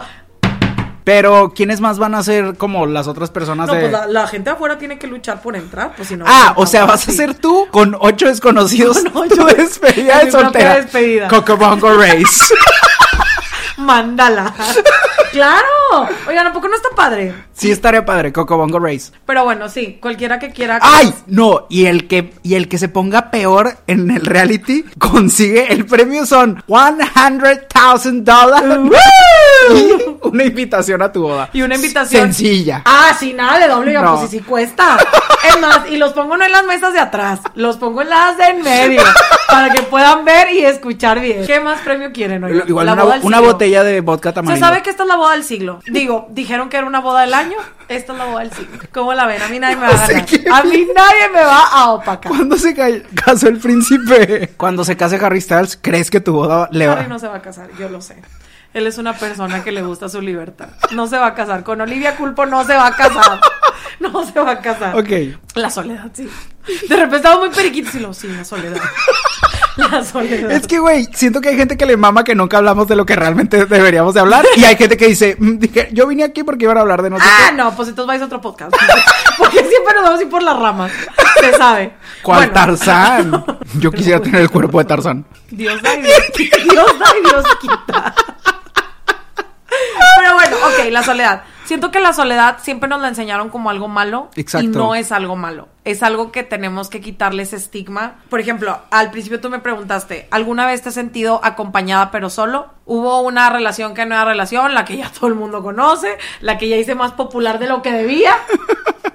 Pero, 1.04 1.54
¿quiénes 1.56 1.82
más 1.82 2.00
van 2.00 2.16
a 2.16 2.24
ser 2.24 2.56
como 2.58 2.88
las 2.88 3.08
otras 3.08 3.30
personas 3.30 3.68
No, 3.68 3.76
de. 3.76 3.82
pues 3.82 3.92
la, 3.92 4.08
la 4.08 4.26
gente 4.26 4.50
afuera 4.50 4.80
tiene 4.80 4.98
que 4.98 5.06
luchar 5.06 5.40
por 5.42 5.56
entrar, 5.56 5.94
pues 5.96 6.08
si 6.08 6.18
no. 6.18 6.26
Ah, 6.28 6.54
o 6.56 6.66
sea, 6.66 6.86
vas 6.86 7.08
a 7.08 7.12
ser 7.12 7.36
tú 7.36 7.68
con 7.70 7.96
ocho 8.00 8.28
desconocidos. 8.28 9.04
Con 9.14 9.32
ocho. 9.32 9.36
tu 9.36 9.46
despedida 9.56 10.24
de 10.26 10.32
soltera. 10.32 10.76
despedida. 10.78 11.28
Cocobongo 11.28 11.94
Race. 11.94 12.52
Mándala. 13.78 14.54
Claro. 15.40 16.10
Oigan, 16.28 16.48
¿a 16.48 16.54
poco 16.54 16.68
no 16.70 16.76
está 16.76 16.90
padre? 16.96 17.34
sí, 17.54 17.72
estaría 17.72 18.06
padre, 18.06 18.32
Cocobongo 18.34 18.80
Race. 18.80 19.12
Pero 19.26 19.44
bueno, 19.44 19.68
sí, 19.70 19.98
cualquiera 20.02 20.40
que 20.40 20.52
quiera. 20.52 20.80
¡Ay! 20.82 21.14
No, 21.28 21.68
y 21.70 21.86
el 21.86 22.08
que 22.08 22.34
y 22.44 22.56
el 22.56 22.68
que 22.68 22.78
se 22.78 22.88
ponga 22.90 23.32
peor 23.32 23.78
en 23.88 24.12
el 24.12 24.26
reality 24.26 24.84
consigue 25.00 25.72
el 25.74 25.86
premio 25.86 26.26
son 26.26 26.64
$100,000 26.68 28.24
dólares. 28.24 28.92
y 29.76 30.28
una 30.28 30.44
invitación 30.44 31.02
a 31.02 31.12
tu 31.12 31.24
boda. 31.24 31.50
Y 31.54 31.62
una 31.62 31.76
invitación. 31.76 32.24
Sencilla. 32.34 32.82
Ah, 32.86 33.16
sí, 33.18 33.34
nada 33.34 33.60
de 33.60 33.68
doble, 33.68 33.94
No. 33.94 34.18
pues 34.18 34.30
sí, 34.30 34.38
sí 34.38 34.44
cuesta. 34.44 34.98
Es 35.50 35.60
más, 35.62 35.82
y 35.90 35.98
los 35.98 36.14
pongo 36.14 36.38
no 36.38 36.46
en 36.46 36.52
las 36.52 36.64
mesas 36.66 36.94
de 36.94 37.00
atrás, 37.00 37.40
los 37.56 37.78
pongo 37.78 38.02
en 38.02 38.10
las 38.10 38.38
de 38.38 38.46
en 38.46 38.62
medio, 38.62 39.02
para 39.50 39.72
que 39.74 39.82
puedan 39.84 40.26
ver 40.26 40.52
y 40.54 40.60
escuchar 40.66 41.20
bien. 41.20 41.46
¿Qué 41.46 41.60
más 41.60 41.82
premio 41.82 42.12
quieren 42.12 42.44
hoy? 42.44 42.64
Igual 42.68 42.90
una, 42.90 43.04
una 43.22 43.40
botella 43.40 43.84
de 43.84 44.02
vodka 44.02 44.30
Se 44.30 44.36
tamarindo. 44.36 44.66
sabe 44.66 44.82
que 44.82 44.90
esta 44.90 45.04
es 45.04 45.10
la 45.10 45.16
boda 45.16 45.34
del 45.34 45.44
siglo. 45.44 45.80
Digo, 45.88 46.28
dijeron 46.32 46.70
que 46.70 46.78
era 46.78 46.88
una 46.88 47.00
boda 47.02 47.22
del 47.22 47.34
año. 47.34 47.58
Esta 47.88 48.14
es 48.14 48.18
la 48.18 48.26
boda 48.26 48.40
del 48.40 48.52
siglo. 48.54 48.80
¿Cómo 48.94 49.14
la 49.14 49.26
ven? 49.28 49.42
A 49.42 49.48
mí 49.50 49.60
nadie 49.60 49.76
me 49.76 49.84
va 49.88 49.90
a 49.94 50.08
ganar. 50.08 50.26
A 50.54 50.64
mí 50.64 50.88
nadie 50.96 51.30
me 51.34 51.44
va 51.44 51.68
a 51.72 51.92
opacar. 51.92 52.32
¿Cuándo 52.32 52.58
se 52.58 52.74
ca- 52.74 52.90
casó 53.24 53.48
el 53.48 53.60
príncipe? 53.60 54.54
Cuando 54.58 54.84
se 54.84 54.98
case 54.98 55.18
Harry 55.22 55.42
Styles, 55.42 55.78
¿crees 55.82 56.10
que 56.10 56.20
tu 56.20 56.34
boda 56.34 56.68
le 56.72 56.88
va? 56.88 56.94
Harry 56.94 57.08
no 57.10 57.20
se 57.20 57.28
va 57.28 57.36
a 57.36 57.42
casar, 57.42 57.70
yo 57.80 57.90
lo 57.90 58.02
sé. 58.02 58.16
Él 58.74 58.88
es 58.88 58.98
una 58.98 59.14
persona 59.14 59.64
que 59.64 59.72
le 59.72 59.82
gusta 59.84 60.10
su 60.10 60.20
libertad. 60.22 60.68
No 60.92 61.08
se 61.08 61.18
va 61.18 61.28
a 61.28 61.34
casar. 61.34 61.64
Con 61.64 61.80
Olivia 61.80 62.18
Culpo 62.18 62.46
no 62.46 62.66
se 62.66 62.74
va 62.74 62.88
a 62.88 62.96
casar. 62.96 63.40
No 64.00 64.26
se 64.26 64.40
va 64.40 64.52
a 64.52 64.60
casar. 64.62 64.96
Ok. 64.98 65.10
La 65.56 65.70
soledad, 65.70 66.10
sí. 66.14 66.30
De 66.90 66.96
repente 66.96 67.18
estaba 67.18 67.40
muy 67.40 67.50
periquitos 67.50 67.96
y 67.96 68.00
lo, 68.00 68.14
sí, 68.14 68.28
la 68.28 68.44
soledad. 68.44 68.82
La 69.78 70.06
soledad. 70.06 70.52
Es 70.52 70.68
que, 70.68 70.80
güey, 70.80 71.06
siento 71.14 71.42
que 71.42 71.50
hay 71.50 71.58
gente 71.58 71.76
que 71.76 71.86
le 71.86 71.98
mama 71.98 72.24
que 72.24 72.34
nunca 72.34 72.58
hablamos 72.60 72.88
de 72.88 72.96
lo 72.96 73.06
que 73.06 73.14
realmente 73.14 73.66
deberíamos 73.66 74.14
de 74.14 74.22
hablar. 74.22 74.46
Y 74.56 74.64
hay 74.64 74.78
gente 74.78 74.96
que 74.96 75.08
dice, 75.08 75.36
"Mm, 75.38 75.58
dije, 75.58 75.90
yo 75.92 76.08
vine 76.08 76.24
aquí 76.24 76.44
porque 76.44 76.64
iban 76.64 76.78
a 76.78 76.82
hablar 76.82 77.02
de 77.02 77.10
nosotros. 77.10 77.34
Ah, 77.46 77.52
no, 77.52 77.76
pues 77.76 77.90
entonces 77.90 78.08
vais 78.08 78.22
a 78.22 78.26
otro 78.26 78.40
podcast. 78.40 78.74
Porque 79.38 79.58
siempre 79.66 79.94
nos 79.96 80.04
vamos 80.04 80.20
a 80.22 80.24
ir 80.24 80.30
por 80.30 80.42
las 80.44 80.58
ramas. 80.58 80.92
Se 81.42 81.52
sabe. 81.58 81.92
¿Cuál 82.24 82.38
Bueno. 82.38 82.54
Tarzán? 82.54 83.46
Yo 83.80 83.92
quisiera 83.92 84.22
tener 84.22 84.42
el 84.44 84.50
cuerpo 84.50 84.80
de 84.80 84.86
Tarzán. 84.86 85.26
Dios 85.52 85.82
da 85.82 85.94
y 85.94 86.02
Dios. 86.04 86.24
Dios 86.72 87.00
da 87.00 87.06
y 87.20 87.22
Dios 87.30 87.46
quita. 87.60 88.16
Pero 90.18 90.34
bueno, 90.36 90.56
ok, 90.68 90.90
la 90.92 91.04
soledad. 91.04 91.44
Siento 91.66 91.90
que 91.90 92.00
la 92.00 92.14
soledad 92.14 92.60
siempre 92.62 92.88
nos 92.88 93.02
la 93.02 93.08
enseñaron 93.08 93.50
como 93.50 93.72
algo 93.72 93.88
malo. 93.88 94.30
Exacto. 94.36 94.66
Y 94.66 94.70
no 94.70 94.94
es 94.94 95.12
algo 95.12 95.36
malo. 95.36 95.68
Es 95.84 96.04
algo 96.04 96.32
que 96.32 96.44
tenemos 96.44 96.90
que 96.90 97.02
quitarle 97.02 97.44
ese 97.44 97.56
estigma. 97.56 98.18
Por 98.30 98.40
ejemplo, 98.40 98.80
al 98.92 99.10
principio 99.10 99.42
tú 99.42 99.50
me 99.50 99.60
preguntaste, 99.60 100.28
¿alguna 100.30 100.68
vez 100.68 100.84
te 100.84 100.90
has 100.90 100.96
sentido 100.96 101.42
acompañada 101.44 102.12
pero 102.12 102.30
solo? 102.30 102.68
Hubo 102.86 103.22
una 103.22 103.50
relación 103.50 103.96
que 103.96 104.06
no 104.06 104.14
era 104.14 104.26
relación, 104.26 104.76
la 104.76 104.86
que 104.86 104.98
ya 104.98 105.12
todo 105.12 105.28
el 105.28 105.36
mundo 105.36 105.64
conoce, 105.64 106.18
la 106.42 106.60
que 106.60 106.70
ya 106.70 106.78
hice 106.78 106.94
más 106.94 107.14
popular 107.14 107.58
de 107.58 107.68
lo 107.68 107.82
que 107.82 107.92
debía. 107.92 108.36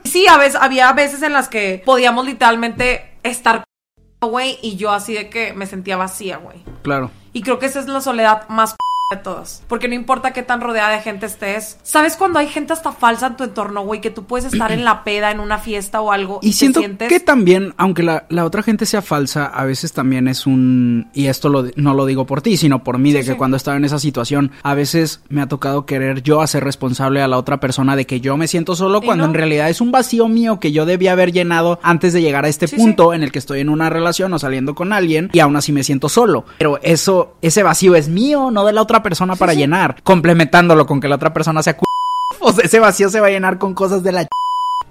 Sí, 0.03 0.27
a 0.27 0.39
veces, 0.39 0.59
había 0.61 0.93
veces 0.93 1.23
en 1.23 1.33
las 1.33 1.49
que 1.49 1.83
podíamos 1.87 2.27
literalmente 2.27 3.17
estar, 3.23 3.63
güey, 4.21 4.59
y 4.61 4.75
yo 4.75 4.91
así 4.91 5.15
de 5.15 5.31
que 5.31 5.53
me 5.53 5.67
sentía 5.67 5.97
vacía, 5.97 6.39
güey. 6.39 6.65
Claro. 6.83 7.13
Y 7.33 7.43
creo 7.43 7.61
que 7.61 7.67
esa 7.67 7.79
es 7.79 7.87
la 7.87 8.01
soledad 8.01 8.49
más 8.49 8.75
de 9.11 9.17
todas. 9.17 9.65
Porque 9.67 9.89
no 9.89 9.95
importa 9.97 10.33
qué 10.33 10.45
tan 10.45 10.61
rodeada 10.61 10.91
de 10.95 11.01
gente 11.01 11.27
estés. 11.27 11.79
¿Sabes 11.83 12.15
cuando 12.15 12.39
hay 12.39 12.47
gente 12.47 12.73
hasta 12.73 12.93
falsa 12.93 13.27
en 13.27 13.37
tu 13.37 13.43
entorno, 13.43 13.83
güey? 13.83 14.01
Que 14.01 14.11
tú 14.11 14.23
puedes 14.25 14.45
estar 14.53 14.71
en 14.71 14.85
la 14.85 15.03
peda, 15.05 15.33
en 15.33 15.41
una 15.41 15.59
fiesta 15.59 16.01
o 16.01 16.13
algo. 16.13 16.39
Y 16.43 16.51
te 16.51 16.57
siento 16.57 16.79
sientes- 16.79 17.09
que 17.09 17.19
también, 17.19 17.75
aunque 17.77 18.05
la, 18.05 18.27
la 18.29 18.45
otra 18.45 18.63
gente 18.63 18.87
sea 18.87 19.03
falsa, 19.03 19.47
a 19.47 19.65
veces 19.65 19.93
también 19.93 20.29
es 20.29 20.47
un... 20.47 21.09
Y 21.13 21.27
esto 21.27 21.49
lo, 21.49 21.65
no 21.75 21.93
lo 21.95 22.07
digo 22.07 22.25
por 22.25 22.41
ti, 22.41 22.57
sino 22.57 22.85
por 22.85 22.99
mí, 22.99 23.11
de 23.13 23.25
que 23.25 23.33
sí. 23.33 23.37
cuando 23.37 23.57
estaba 23.57 23.77
en 23.77 23.85
esa 23.85 23.99
situación, 23.99 24.53
a 24.63 24.75
veces 24.75 25.23
me 25.29 25.43
ha 25.43 25.49
tocado 25.49 25.87
querer 25.87 26.23
yo 26.23 26.41
hacer 26.41 26.63
responsable 26.63 27.21
a 27.21 27.27
la 27.27 27.37
otra 27.37 27.59
persona 27.59 27.97
de 27.97 28.07
que 28.07 28.21
yo 28.21 28.37
me 28.37 28.47
siento 28.47 28.77
solo 28.77 29.01
Y 29.03 29.07
cuando 29.07 29.25
no. 29.25 29.31
en 29.31 29.35
realidad 29.35 29.71
es 29.71 29.81
un 29.81 29.91
vacío 29.91 30.29
mío 30.29 30.61
que 30.61 30.71
yo 30.71 30.87
debía 30.87 31.11
haber 31.11 31.33
llenado 31.33 31.81
antes 31.83 32.13
de 32.13 32.23
llegar 32.23 32.45
a 32.45 32.49
este 32.49 32.69
Sí, 32.69 32.77
punto 32.77 33.13
en 33.13 33.25
el 33.25 33.33
que 33.33 33.41
estoy 33.41 33.59
en 33.59 33.71
una 33.71 33.91
relación 33.91 34.33
o 34.35 34.39
saliendo 34.39 34.77
con 34.77 34.93
alguien 34.93 35.31
y 35.33 35.41
aún 35.41 35.57
así 35.57 35.73
me 35.73 35.83
siento 35.83 36.09
solo. 36.09 36.45
Pero 36.59 36.79
eso, 36.85 37.35
ese 37.43 37.65
vacío 37.65 37.97
es 37.97 38.09
mío, 38.09 38.53
no 38.53 38.65
de 38.65 38.73
la 38.73 38.83
otra 38.83 39.00
persona 39.03 39.37
para 39.37 39.55
llenar. 39.55 40.03
Complementándolo 40.03 40.87
con 40.87 41.01
que 41.01 41.09
la 41.09 41.17
otra 41.17 41.33
persona 41.33 41.63
sea... 41.63 41.77
cu- 41.77 41.85
O 42.41 42.53
sea, 42.53 42.65
ese 42.65 42.79
vacío 42.81 43.09
se 43.11 43.21
va 43.21 43.27
a 43.27 43.31
llenar 43.31 43.59
con 43.59 43.75
cosas 43.75 44.03
de 44.03 44.13
la... 44.13 44.27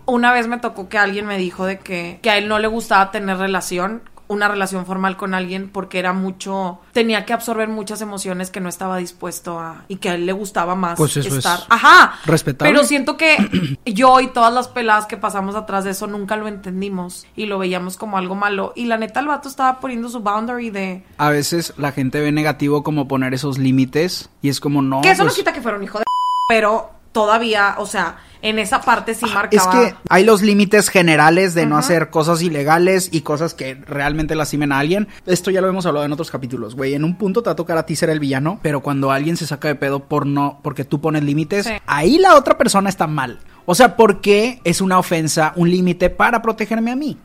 Una 0.05 0.31
vez 0.33 0.47
me 0.47 0.57
tocó 0.57 0.89
que 0.89 0.97
alguien 0.97 1.25
me 1.25 1.37
dijo 1.37 1.65
de 1.65 1.79
que, 1.79 2.19
que 2.21 2.29
a 2.29 2.37
él 2.37 2.47
no 2.47 2.59
le 2.59 2.67
gustaba 2.67 3.11
tener 3.11 3.37
relación, 3.37 4.01
una 4.29 4.47
relación 4.47 4.85
formal 4.85 5.17
con 5.17 5.33
alguien, 5.33 5.69
porque 5.69 5.97
era 5.97 6.13
mucho, 6.13 6.79
tenía 6.93 7.25
que 7.25 7.33
absorber 7.33 7.67
muchas 7.67 7.99
emociones 8.01 8.51
que 8.51 8.61
no 8.61 8.69
estaba 8.69 8.97
dispuesto 8.97 9.59
a, 9.59 9.83
y 9.87 9.97
que 9.97 10.09
a 10.09 10.13
él 10.13 10.27
le 10.27 10.33
gustaba 10.33 10.75
más 10.75 10.97
Pues 10.97 11.17
eso 11.17 11.27
es 11.29 11.35
estar. 11.37 11.59
Ajá. 11.67 12.13
respetable. 12.25 12.71
Pero 12.71 12.85
siento 12.85 13.17
que 13.17 13.37
yo 13.85 14.19
y 14.19 14.27
todas 14.27 14.53
las 14.53 14.67
peladas 14.67 15.07
que 15.07 15.17
pasamos 15.17 15.55
atrás 15.55 15.83
de 15.83 15.91
eso 15.91 16.05
nunca 16.05 16.35
lo 16.35 16.47
entendimos 16.47 17.25
y 17.35 17.47
lo 17.47 17.57
veíamos 17.57 17.97
como 17.97 18.19
algo 18.19 18.35
malo. 18.35 18.71
Y 18.75 18.85
la 18.85 18.97
neta, 18.97 19.19
el 19.19 19.27
vato 19.27 19.49
estaba 19.49 19.79
poniendo 19.79 20.09
su 20.09 20.19
boundary 20.19 20.69
de. 20.69 21.03
A 21.17 21.29
veces 21.31 21.73
la 21.77 21.91
gente 21.91 22.21
ve 22.21 22.31
negativo 22.31 22.83
como 22.83 23.07
poner 23.07 23.33
esos 23.33 23.57
límites 23.57 24.29
y 24.43 24.49
es 24.49 24.59
como 24.59 24.83
no. 24.83 25.01
que 25.01 25.09
eso 25.09 25.23
no 25.23 25.29
pues, 25.29 25.37
quita 25.37 25.53
que 25.53 25.61
fuera 25.61 25.77
un 25.77 25.83
hijo 25.83 25.97
de. 25.97 26.05
Pero 26.47 26.98
todavía, 27.11 27.75
o 27.77 27.85
sea, 27.85 28.17
en 28.41 28.57
esa 28.59 28.79
parte 28.81 29.15
sí 29.15 29.25
Es 29.25 29.33
marcaba. 29.33 29.71
que 29.71 29.95
hay 30.09 30.23
los 30.23 30.41
límites 30.41 30.89
generales 30.89 31.53
de 31.55 31.65
no 31.65 31.77
hacer 31.77 32.09
cosas 32.09 32.41
ilegales 32.41 33.09
y 33.11 33.21
cosas 33.21 33.53
que 33.53 33.75
realmente 33.75 34.35
lastimen 34.35 34.71
a 34.71 34.79
alguien. 34.79 35.07
Esto 35.25 35.51
ya 35.51 35.59
lo 35.61 35.67
hemos 35.67 35.85
hablado 35.85 36.05
en 36.05 36.13
otros 36.13 36.31
capítulos, 36.31 36.75
güey. 36.75 36.93
En 36.93 37.03
un 37.03 37.17
punto 37.17 37.41
te 37.43 37.49
va 37.49 37.53
a 37.53 37.55
tocar 37.57 37.77
a 37.77 37.85
ti 37.85 37.95
ser 37.95 38.09
el 38.09 38.19
villano, 38.19 38.59
pero 38.61 38.81
cuando 38.81 39.11
alguien 39.11 39.35
se 39.35 39.45
saca 39.47 39.67
de 39.67 39.75
pedo 39.75 39.99
por 40.05 40.25
no, 40.25 40.59
porque 40.63 40.85
tú 40.85 41.01
pones 41.01 41.23
límites, 41.23 41.65
Sí. 41.65 41.73
ahí 41.87 42.17
la 42.17 42.35
otra 42.35 42.57
persona 42.57 42.89
está 42.89 43.07
mal. 43.07 43.39
O 43.65 43.75
sea, 43.75 43.95
porque 43.97 44.61
es 44.63 44.79
una 44.81 44.97
ofensa, 44.99 45.51
un 45.57 45.69
límite 45.69 46.09
para 46.09 46.41
protegerme 46.41 46.91
a 46.91 46.95
mí. 46.95 47.17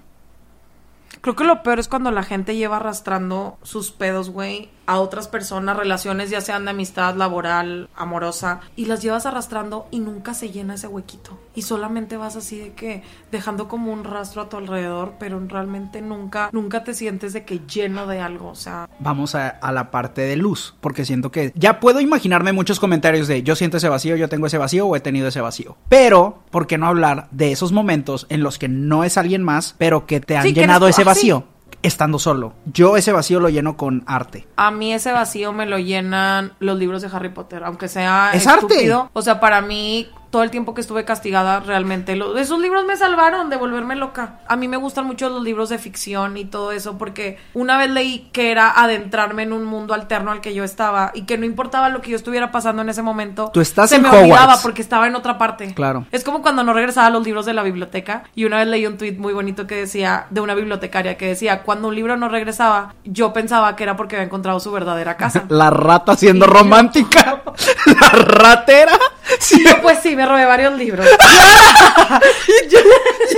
Creo 1.20 1.36
que 1.36 1.44
lo 1.44 1.62
peor 1.62 1.78
es 1.78 1.88
cuando 1.88 2.10
la 2.10 2.22
gente 2.22 2.54
lleva 2.56 2.76
arrastrando 2.76 3.56
sus 3.62 3.92
pedos, 3.92 4.28
güey, 4.30 4.68
a 4.86 5.00
otras 5.00 5.28
personas, 5.28 5.76
relaciones 5.76 6.30
ya 6.30 6.40
sean 6.40 6.64
de 6.64 6.72
amistad, 6.72 7.14
laboral, 7.14 7.88
amorosa, 7.96 8.60
y 8.76 8.86
las 8.86 9.02
llevas 9.02 9.26
arrastrando 9.26 9.86
y 9.90 10.00
nunca 10.00 10.34
se 10.34 10.50
llena 10.50 10.74
ese 10.74 10.88
huequito. 10.88 11.38
Y 11.54 11.62
solamente 11.62 12.16
vas 12.16 12.36
así 12.36 12.58
de 12.58 12.72
que 12.72 13.02
dejando 13.30 13.68
como 13.68 13.92
un 13.92 14.04
rastro 14.04 14.42
a 14.42 14.48
tu 14.48 14.56
alrededor, 14.56 15.14
pero 15.18 15.40
realmente 15.46 16.02
nunca, 16.02 16.50
nunca 16.52 16.84
te 16.84 16.94
sientes 16.94 17.32
de 17.32 17.44
que 17.44 17.60
lleno 17.60 18.06
de 18.06 18.20
algo, 18.20 18.48
o 18.48 18.54
sea, 18.54 18.88
Vamos 19.00 19.34
a, 19.34 19.48
a 19.48 19.72
la 19.72 19.90
parte 19.90 20.22
de 20.22 20.36
luz, 20.36 20.74
porque 20.80 21.04
siento 21.04 21.30
que 21.30 21.52
ya 21.54 21.80
puedo 21.80 22.00
imaginarme 22.00 22.52
muchos 22.52 22.80
comentarios 22.80 23.28
de 23.28 23.42
yo 23.42 23.56
siento 23.56 23.76
ese 23.76 23.88
vacío, 23.88 24.16
yo 24.16 24.28
tengo 24.28 24.46
ese 24.46 24.58
vacío 24.58 24.86
o 24.86 24.96
he 24.96 25.00
tenido 25.00 25.28
ese 25.28 25.40
vacío. 25.40 25.76
Pero, 25.88 26.42
¿por 26.50 26.66
qué 26.66 26.78
no 26.78 26.86
hablar 26.86 27.28
de 27.30 27.52
esos 27.52 27.72
momentos 27.72 28.26
en 28.28 28.42
los 28.42 28.58
que 28.58 28.68
no 28.68 29.04
es 29.04 29.18
alguien 29.18 29.42
más, 29.42 29.74
pero 29.78 30.06
que 30.06 30.20
te 30.20 30.36
han 30.36 30.44
Sí, 30.44 30.52
llenado 30.52 30.88
ese 30.88 31.02
ah, 31.02 31.14
sí. 31.14 31.53
Estando 31.84 32.18
solo. 32.18 32.54
Yo 32.64 32.96
ese 32.96 33.12
vacío 33.12 33.40
lo 33.40 33.50
lleno 33.50 33.76
con 33.76 34.04
arte. 34.06 34.48
A 34.56 34.70
mí 34.70 34.94
ese 34.94 35.12
vacío 35.12 35.52
me 35.52 35.66
lo 35.66 35.78
llenan 35.78 36.54
los 36.58 36.78
libros 36.78 37.02
de 37.02 37.08
Harry 37.12 37.28
Potter, 37.28 37.62
aunque 37.62 37.88
sea 37.88 38.30
Es 38.32 38.46
arte. 38.46 38.90
O 39.12 39.20
sea, 39.20 39.38
para 39.38 39.60
mí 39.60 40.08
todo 40.34 40.42
el 40.42 40.50
tiempo 40.50 40.74
que 40.74 40.80
estuve 40.80 41.04
castigada 41.04 41.60
realmente 41.60 42.16
lo- 42.16 42.36
esos 42.36 42.58
libros 42.58 42.84
me 42.84 42.96
salvaron 42.96 43.50
de 43.50 43.56
volverme 43.56 43.94
loca. 43.94 44.40
A 44.48 44.56
mí 44.56 44.66
me 44.66 44.76
gustan 44.76 45.06
mucho 45.06 45.28
los 45.28 45.40
libros 45.44 45.68
de 45.68 45.78
ficción 45.78 46.36
y 46.36 46.44
todo 46.44 46.72
eso 46.72 46.98
porque 46.98 47.38
una 47.52 47.78
vez 47.78 47.88
leí 47.90 48.30
que 48.32 48.50
era 48.50 48.68
adentrarme 48.72 49.44
en 49.44 49.52
un 49.52 49.64
mundo 49.64 49.94
alterno 49.94 50.32
al 50.32 50.40
que 50.40 50.52
yo 50.52 50.64
estaba 50.64 51.12
y 51.14 51.22
que 51.22 51.38
no 51.38 51.44
importaba 51.46 51.88
lo 51.88 52.00
que 52.00 52.10
yo 52.10 52.16
estuviera 52.16 52.50
pasando 52.50 52.82
en 52.82 52.88
ese 52.88 53.00
momento. 53.00 53.52
Tú 53.54 53.60
estás 53.60 53.90
se 53.90 53.96
en 53.96 54.02
me 54.02 54.08
Hogwarts. 54.08 54.24
olvidaba 54.28 54.56
porque 54.60 54.82
estaba 54.82 55.06
en 55.06 55.14
otra 55.14 55.38
parte. 55.38 55.72
Claro. 55.72 56.04
Es 56.10 56.24
como 56.24 56.42
cuando 56.42 56.64
no 56.64 56.72
regresaba 56.72 57.06
a 57.06 57.10
los 57.10 57.24
libros 57.24 57.46
de 57.46 57.52
la 57.54 57.62
biblioteca 57.62 58.24
y 58.34 58.44
una 58.44 58.56
vez 58.56 58.66
leí 58.66 58.88
un 58.88 58.98
tuit 58.98 59.16
muy 59.16 59.32
bonito 59.34 59.68
que 59.68 59.76
decía, 59.76 60.26
de 60.30 60.40
una 60.40 60.56
bibliotecaria 60.56 61.16
que 61.16 61.28
decía, 61.28 61.62
cuando 61.62 61.86
un 61.86 61.94
libro 61.94 62.16
no 62.16 62.28
regresaba, 62.28 62.94
yo 63.04 63.32
pensaba 63.32 63.76
que 63.76 63.84
era 63.84 63.94
porque 63.96 64.16
había 64.16 64.26
encontrado 64.26 64.58
su 64.58 64.72
verdadera 64.72 65.16
casa. 65.16 65.44
La 65.48 65.70
rata 65.70 66.16
siendo 66.16 66.46
Y 66.46 66.48
romántica. 66.48 67.40
La 67.86 68.08
ratera. 68.18 68.98
Sí. 69.40 69.64
Pues 69.82 69.98
sí, 70.02 70.16
me 70.16 70.26
robé 70.26 70.44
varios 70.44 70.76
libros. 70.76 71.06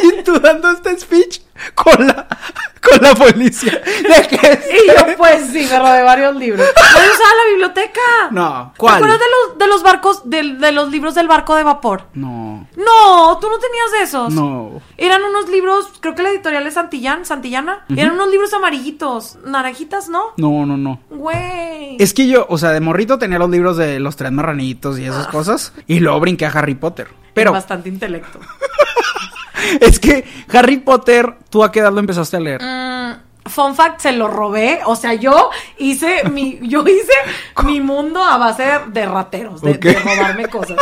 Y 0.02 0.22
tú 0.22 0.38
dando 0.40 0.70
este 0.70 0.98
speech 0.98 1.40
con 1.74 2.06
la, 2.06 2.26
con 2.82 2.98
la 3.02 3.14
policía. 3.14 3.72
De 4.02 4.28
que 4.28 4.60
Y 4.70 4.88
yo, 4.88 5.16
pues 5.16 5.46
sí. 5.52 5.66
Me 5.70 5.78
robé 5.78 6.02
varios 6.02 6.36
libros. 6.36 6.66
Nadie 6.76 7.10
usaba 7.10 7.30
la 7.44 7.50
biblioteca. 7.50 8.00
No. 8.30 8.70
¿Te 8.74 8.78
¿Cuál? 8.78 8.94
acuerdas 8.96 9.18
de 9.20 9.24
los, 9.26 9.58
de 9.58 9.66
los 9.66 9.82
barcos, 9.82 10.28
de, 10.30 10.42
de 10.54 10.72
los 10.72 10.90
libros 10.90 11.14
del 11.14 11.28
barco 11.28 11.54
de 11.56 11.62
vapor? 11.62 12.04
No. 12.14 12.66
No, 12.76 13.38
tú 13.40 13.48
no 13.48 13.58
tenías 13.58 14.08
esos. 14.08 14.32
No. 14.32 14.80
Eran 14.96 15.22
unos 15.22 15.48
libros, 15.48 15.86
creo 16.00 16.14
que 16.14 16.22
la 16.22 16.30
editorial 16.30 16.66
es 16.66 16.74
Santillán, 16.74 17.24
Santillana. 17.24 17.84
Eran 17.96 18.12
unos 18.12 18.30
libros 18.30 18.52
amarillitos, 18.54 19.38
naranjitas, 19.44 20.08
¿no? 20.08 20.32
No, 20.36 20.64
no, 20.66 20.76
no. 20.76 21.00
Güey. 21.10 21.96
Es 21.98 22.12
que 22.14 22.26
yo, 22.28 22.46
o 22.48 22.58
sea, 22.58 22.70
de 22.70 22.80
morrito 22.80 23.18
tenía 23.18 23.38
los 23.38 23.50
libros 23.50 23.76
de 23.76 23.98
los 24.00 24.16
tres 24.16 24.32
marranitos 24.32 24.98
y 24.98 25.04
Ah. 25.06 25.08
esas 25.10 25.26
cosas. 25.28 25.72
Y 25.86 26.00
luego 26.00 26.20
brinqué 26.20 26.46
a 26.46 26.50
Harry 26.50 26.74
Potter. 26.74 27.08
Pero 27.34 27.52
Bastante 27.52 27.88
intelecto. 27.88 28.38
es 29.80 29.98
que 29.98 30.24
Harry 30.52 30.78
Potter, 30.78 31.34
¿tú 31.50 31.64
a 31.64 31.72
qué 31.72 31.80
edad 31.80 31.92
lo 31.92 32.00
empezaste 32.00 32.36
a 32.36 32.40
leer? 32.40 32.62
Mm, 32.62 33.48
fun 33.48 33.74
fact, 33.74 34.00
se 34.00 34.12
lo 34.12 34.28
robé. 34.28 34.80
O 34.86 34.96
sea, 34.96 35.14
yo 35.14 35.50
hice 35.78 36.24
mi, 36.30 36.58
yo 36.62 36.82
hice 36.86 37.12
mi 37.64 37.80
mundo 37.80 38.22
a 38.22 38.36
base 38.38 38.66
de 38.88 39.06
rateros, 39.06 39.60
de, 39.62 39.72
Ok. 39.72 39.78
de 39.80 39.98
robarme 40.00 40.48
cosas. 40.48 40.76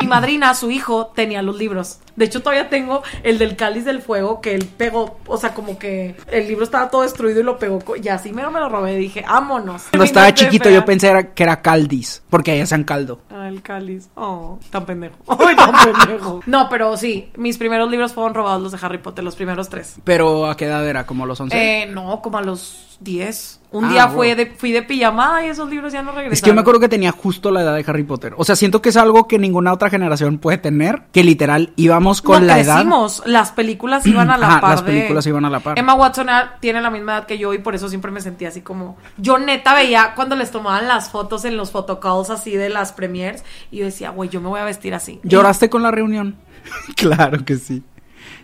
Mi 0.00 0.06
madrina, 0.06 0.54
su 0.54 0.70
hijo, 0.70 1.08
tenía 1.14 1.42
los 1.42 1.56
libros. 1.58 1.98
De 2.16 2.24
hecho, 2.24 2.40
todavía 2.40 2.68
tengo 2.70 3.02
el 3.22 3.38
del 3.38 3.54
cáliz 3.56 3.84
del 3.84 4.00
fuego 4.00 4.40
que 4.40 4.54
él 4.54 4.64
pegó. 4.76 5.18
O 5.26 5.36
sea, 5.36 5.52
como 5.54 5.78
que 5.78 6.16
el 6.30 6.48
libro 6.48 6.64
estaba 6.64 6.88
todo 6.90 7.02
destruido 7.02 7.40
y 7.40 7.42
lo 7.42 7.58
pegó. 7.58 7.80
Y 8.02 8.08
así 8.08 8.32
mero 8.32 8.50
me 8.50 8.60
lo 8.60 8.68
robé. 8.70 8.96
Dije, 8.96 9.22
vámonos. 9.26 9.84
Cuando 9.90 10.04
estaba 10.04 10.32
chiquito 10.32 10.64
fea. 10.64 10.72
yo 10.74 10.84
pensé 10.86 11.08
era- 11.08 11.34
que 11.34 11.42
era 11.42 11.60
Caldis, 11.60 12.22
porque 12.30 12.52
ahí 12.52 12.60
hacían 12.60 12.84
caldo. 12.84 13.20
Ah, 13.30 13.48
el 13.48 13.60
cáliz. 13.62 14.08
Oh, 14.14 14.58
tan 14.70 14.86
pendejo. 14.86 15.16
Ay, 15.28 15.54
tan 15.56 15.72
pendejo. 15.72 16.40
No, 16.46 16.68
pero 16.70 16.96
sí, 16.96 17.30
mis 17.36 17.58
primeros 17.58 17.90
libros 17.90 18.12
fueron 18.14 18.32
robados 18.34 18.62
los 18.62 18.72
de 18.72 18.78
Harry 18.82 18.98
Potter, 18.98 19.22
los 19.22 19.36
primeros 19.36 19.68
tres. 19.68 19.96
Pero 20.04 20.46
¿a 20.46 20.56
qué 20.56 20.64
edad 20.64 20.86
era? 20.88 21.04
¿Como 21.06 21.26
los 21.26 21.38
11? 21.40 21.82
Eh, 21.82 21.86
no, 21.86 22.22
como 22.22 22.38
a 22.38 22.42
los 22.42 22.89
10. 23.00 23.56
Un 23.72 23.84
Ah, 23.84 23.88
día 23.88 24.06
wow. 24.06 24.16
fui 24.16 24.34
de, 24.34 24.46
fui 24.46 24.72
de 24.72 24.82
pijamada 24.82 25.46
y 25.46 25.48
esos 25.48 25.70
libros 25.70 25.92
ya 25.92 26.02
no 26.02 26.10
regresaron. 26.10 26.32
Es 26.32 26.42
que 26.42 26.48
yo 26.48 26.54
me 26.54 26.60
acuerdo 26.60 26.80
que 26.80 26.88
tenía 26.88 27.12
justo 27.12 27.52
la 27.52 27.62
edad 27.62 27.74
de 27.76 27.84
Harry 27.86 28.02
Potter. 28.02 28.34
O 28.36 28.44
sea, 28.44 28.56
siento 28.56 28.82
que 28.82 28.88
es 28.88 28.96
algo 28.96 29.28
que 29.28 29.38
ninguna 29.38 29.72
otra 29.72 29.88
generación 29.90 30.38
puede 30.38 30.58
tener. 30.58 31.02
Que 31.12 31.22
literal 31.22 31.72
íbamos 31.76 32.20
con 32.20 32.40
no, 32.40 32.46
la 32.48 32.58
edad. 32.58 32.74
crecimos. 32.74 33.22
Las 33.26 33.52
películas 33.52 34.04
iban 34.06 34.28
a 34.30 34.36
la 34.36 34.46
Ajá, 34.48 34.60
par 34.60 34.70
las 34.70 34.84
de- 34.84 34.92
películas 34.92 35.24
iban 35.28 35.44
a 35.44 35.50
la 35.50 35.60
par. 35.60 35.78
Emma 35.78 35.94
Watson 35.94 36.26
tiene 36.60 36.80
la 36.80 36.90
misma 36.90 37.12
edad 37.18 37.26
que 37.26 37.38
yo 37.38 37.54
y 37.54 37.58
por 37.58 37.76
eso 37.76 37.88
siempre 37.88 38.10
me 38.10 38.20
sentía 38.20 38.48
así 38.48 38.60
como... 38.60 38.96
Yo 39.18 39.38
neta 39.38 39.72
veía 39.74 40.14
cuando 40.16 40.34
les 40.34 40.50
tomaban 40.50 40.88
las 40.88 41.08
fotos 41.10 41.44
en 41.44 41.56
los 41.56 41.70
photocalls 41.70 42.30
así 42.30 42.56
de 42.56 42.70
las 42.70 42.92
premiers 42.92 43.44
y 43.70 43.78
yo 43.78 43.84
decía, 43.84 44.10
güey, 44.10 44.28
yo 44.30 44.40
me 44.40 44.48
voy 44.48 44.58
a 44.60 44.64
vestir 44.64 44.94
así. 44.94 45.20
¿Lloraste 45.22 45.70
con 45.70 45.82
la 45.84 45.92
reunión? 45.92 46.34
claro 46.96 47.44
que 47.44 47.56
sí. 47.56 47.82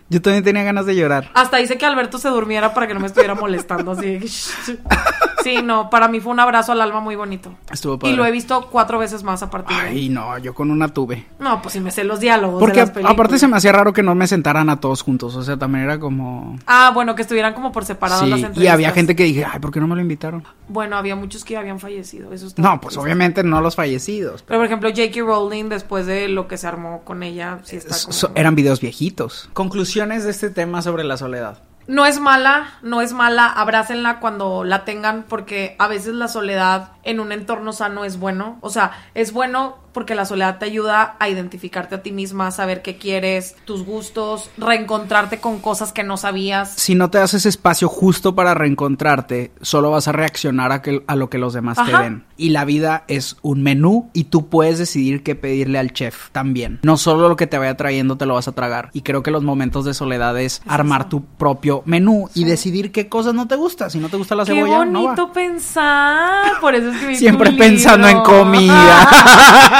Yo 0.09 0.21
también 0.21 0.43
tenía 0.43 0.63
ganas 0.63 0.85
de 0.85 0.95
llorar. 0.95 1.31
Hasta 1.33 1.59
hice 1.59 1.77
que 1.77 1.85
Alberto 1.85 2.17
se 2.17 2.29
durmiera 2.29 2.73
para 2.73 2.87
que 2.87 2.93
no 2.93 2.99
me 2.99 3.07
estuviera 3.07 3.35
molestando 3.35 3.91
así. 3.91 4.19
Sí, 5.47 5.61
no, 5.63 5.89
para 5.89 6.07
mí 6.07 6.19
fue 6.19 6.31
un 6.31 6.39
abrazo 6.39 6.71
al 6.71 6.81
alma 6.81 6.99
muy 6.99 7.15
bonito. 7.15 7.53
Estuvo 7.71 7.97
padre. 7.97 8.13
Y 8.13 8.17
lo 8.17 8.25
he 8.25 8.31
visto 8.31 8.67
cuatro 8.71 8.99
veces 8.99 9.23
más 9.23 9.41
a 9.43 9.49
partir 9.49 9.75
de 9.77 9.83
ahí. 9.83 9.97
Ay, 9.97 10.09
no, 10.09 10.37
yo 10.37 10.53
con 10.53 10.71
una 10.71 10.89
tuve. 10.89 11.25
No, 11.39 11.61
pues 11.61 11.73
si 11.73 11.79
me 11.79 11.91
sé 11.91 12.03
los 12.03 12.19
diálogos 12.19 12.59
Porque 12.59 12.79
de 12.79 12.85
las 12.85 12.89
películas. 12.91 13.13
aparte 13.13 13.39
se 13.39 13.47
me 13.47 13.57
hacía 13.57 13.71
raro 13.71 13.93
que 13.93 14.03
no 14.03 14.13
me 14.15 14.27
sentaran 14.27 14.69
a 14.69 14.79
todos 14.79 15.01
juntos. 15.01 15.35
O 15.35 15.43
sea, 15.43 15.57
también 15.57 15.83
era 15.85 15.99
como. 15.99 16.57
Ah, 16.67 16.91
bueno, 16.93 17.15
que 17.15 17.21
estuvieran 17.21 17.53
como 17.53 17.71
por 17.71 17.85
separado 17.85 18.21
las 18.25 18.39
Sí, 18.39 18.45
entrevistas. 18.45 18.63
y 18.63 18.67
había 18.67 18.91
gente 18.91 19.15
que 19.15 19.23
dije, 19.23 19.45
ay, 19.45 19.59
¿por 19.59 19.71
qué 19.71 19.79
no 19.79 19.87
me 19.87 19.95
lo 19.95 20.01
invitaron? 20.01 20.43
Bueno, 20.67 20.97
había 20.97 21.15
muchos 21.15 21.43
que 21.45 21.53
ya 21.53 21.59
habían 21.61 21.79
fallecido. 21.79 22.33
Eso 22.33 22.47
está 22.47 22.61
No, 22.61 22.71
pues 22.81 22.93
triste. 22.93 22.99
obviamente 23.03 23.43
no 23.43 23.61
los 23.61 23.75
fallecidos. 23.75 24.43
Pero 24.43 24.59
por 24.59 24.65
ejemplo, 24.65 24.89
J.K. 24.89 25.21
Rowling, 25.21 25.69
después 25.69 26.05
de 26.05 26.27
lo 26.27 26.47
que 26.47 26.57
se 26.57 26.67
armó 26.67 27.01
con 27.03 27.23
ella, 27.23 27.59
sí 27.63 27.77
está 27.77 27.95
como... 27.99 28.11
So- 28.13 28.31
eran 28.35 28.55
videos 28.55 28.81
viejitos. 28.81 29.49
Conclusiones 29.53 30.23
de 30.25 30.31
este 30.31 30.49
tema 30.49 30.81
sobre 30.81 31.03
la 31.03 31.17
soledad. 31.17 31.59
No 31.87 32.05
es 32.05 32.19
mala, 32.19 32.73
no 32.81 33.01
es 33.01 33.13
mala, 33.13 33.47
abrácenla 33.47 34.19
cuando 34.19 34.65
la 34.65 34.83
tengan 34.83 35.23
porque 35.23 35.77
a 35.79 35.87
veces 35.87 36.13
la 36.13 36.27
soledad 36.27 36.91
en 37.03 37.21
un 37.21 37.31
entorno 37.31 37.71
sano 37.71 38.03
es 38.03 38.19
bueno. 38.19 38.57
O 38.59 38.69
sea, 38.69 38.91
es 39.13 39.31
bueno 39.31 39.77
porque 39.97 40.13
la 40.13 40.25
soledad 40.25 40.59
te 40.59 40.65
ayuda 40.65 41.15
a 41.17 41.27
identificarte 41.27 41.95
a 41.95 42.03
ti 42.03 42.11
misma, 42.11 42.45
a 42.45 42.51
saber 42.51 42.83
qué 42.83 42.97
quieres, 42.99 43.55
tus 43.65 43.83
gustos, 43.83 44.51
reencontrarte 44.55 45.39
con 45.39 45.57
cosas 45.57 45.91
que 45.91 46.03
no 46.03 46.17
sabías. 46.17 46.71
Si 46.75 46.93
no 46.93 47.09
te 47.09 47.17
das 47.17 47.33
ese 47.33 47.49
espacio 47.49 47.87
justo 47.89 48.35
para 48.35 48.53
reencontrarte, 48.53 49.53
solo 49.63 49.89
vas 49.89 50.07
a 50.07 50.11
reaccionar 50.11 50.71
a, 50.71 50.83
que- 50.83 51.03
a 51.07 51.15
lo 51.15 51.31
que 51.31 51.39
los 51.39 51.53
demás 51.53 51.79
te 51.83 51.91
ven. 51.97 52.25
Y 52.37 52.49
la 52.49 52.63
vida 52.63 53.05
es 53.07 53.37
un 53.41 53.63
menú 53.63 54.11
y 54.13 54.25
tú 54.25 54.49
puedes 54.49 54.77
decidir 54.77 55.23
qué 55.23 55.33
pedirle 55.33 55.79
al 55.79 55.91
chef 55.93 56.29
también. 56.29 56.77
No 56.83 56.97
solo 56.97 57.27
lo 57.27 57.35
que 57.35 57.47
te 57.47 57.57
vaya 57.57 57.75
trayendo 57.75 58.17
te 58.17 58.27
lo 58.27 58.35
vas 58.35 58.47
a 58.47 58.51
tragar. 58.51 58.91
Y 58.93 59.01
creo 59.01 59.23
que 59.23 59.31
los 59.31 59.41
momentos 59.41 59.83
de 59.83 59.95
soledad 59.95 60.39
es 60.39 60.61
armar 60.67 61.09
tu 61.09 61.25
propio 61.25 61.81
menú 61.85 62.29
y 62.35 62.43
decidir 62.43 62.91
qué 62.91 63.09
cosas 63.09 63.33
no 63.33 63.47
te 63.47 63.55
gusta. 63.55 63.89
Si 63.89 63.97
no 63.97 64.09
te 64.09 64.17
gusta 64.17 64.35
la 64.35 64.45
Qué 64.45 64.53
cebolla, 64.53 64.85
no 64.85 65.05
va. 65.05 65.13
bonito 65.15 65.33
pensar. 65.33 66.59
Por 66.61 66.75
eso 66.75 66.91
escribí 66.91 67.15
Siempre 67.15 67.49
tu 67.49 67.57
pensando 67.57 68.05
libro. 68.07 68.19
en 68.19 68.39
comida. 68.39 69.07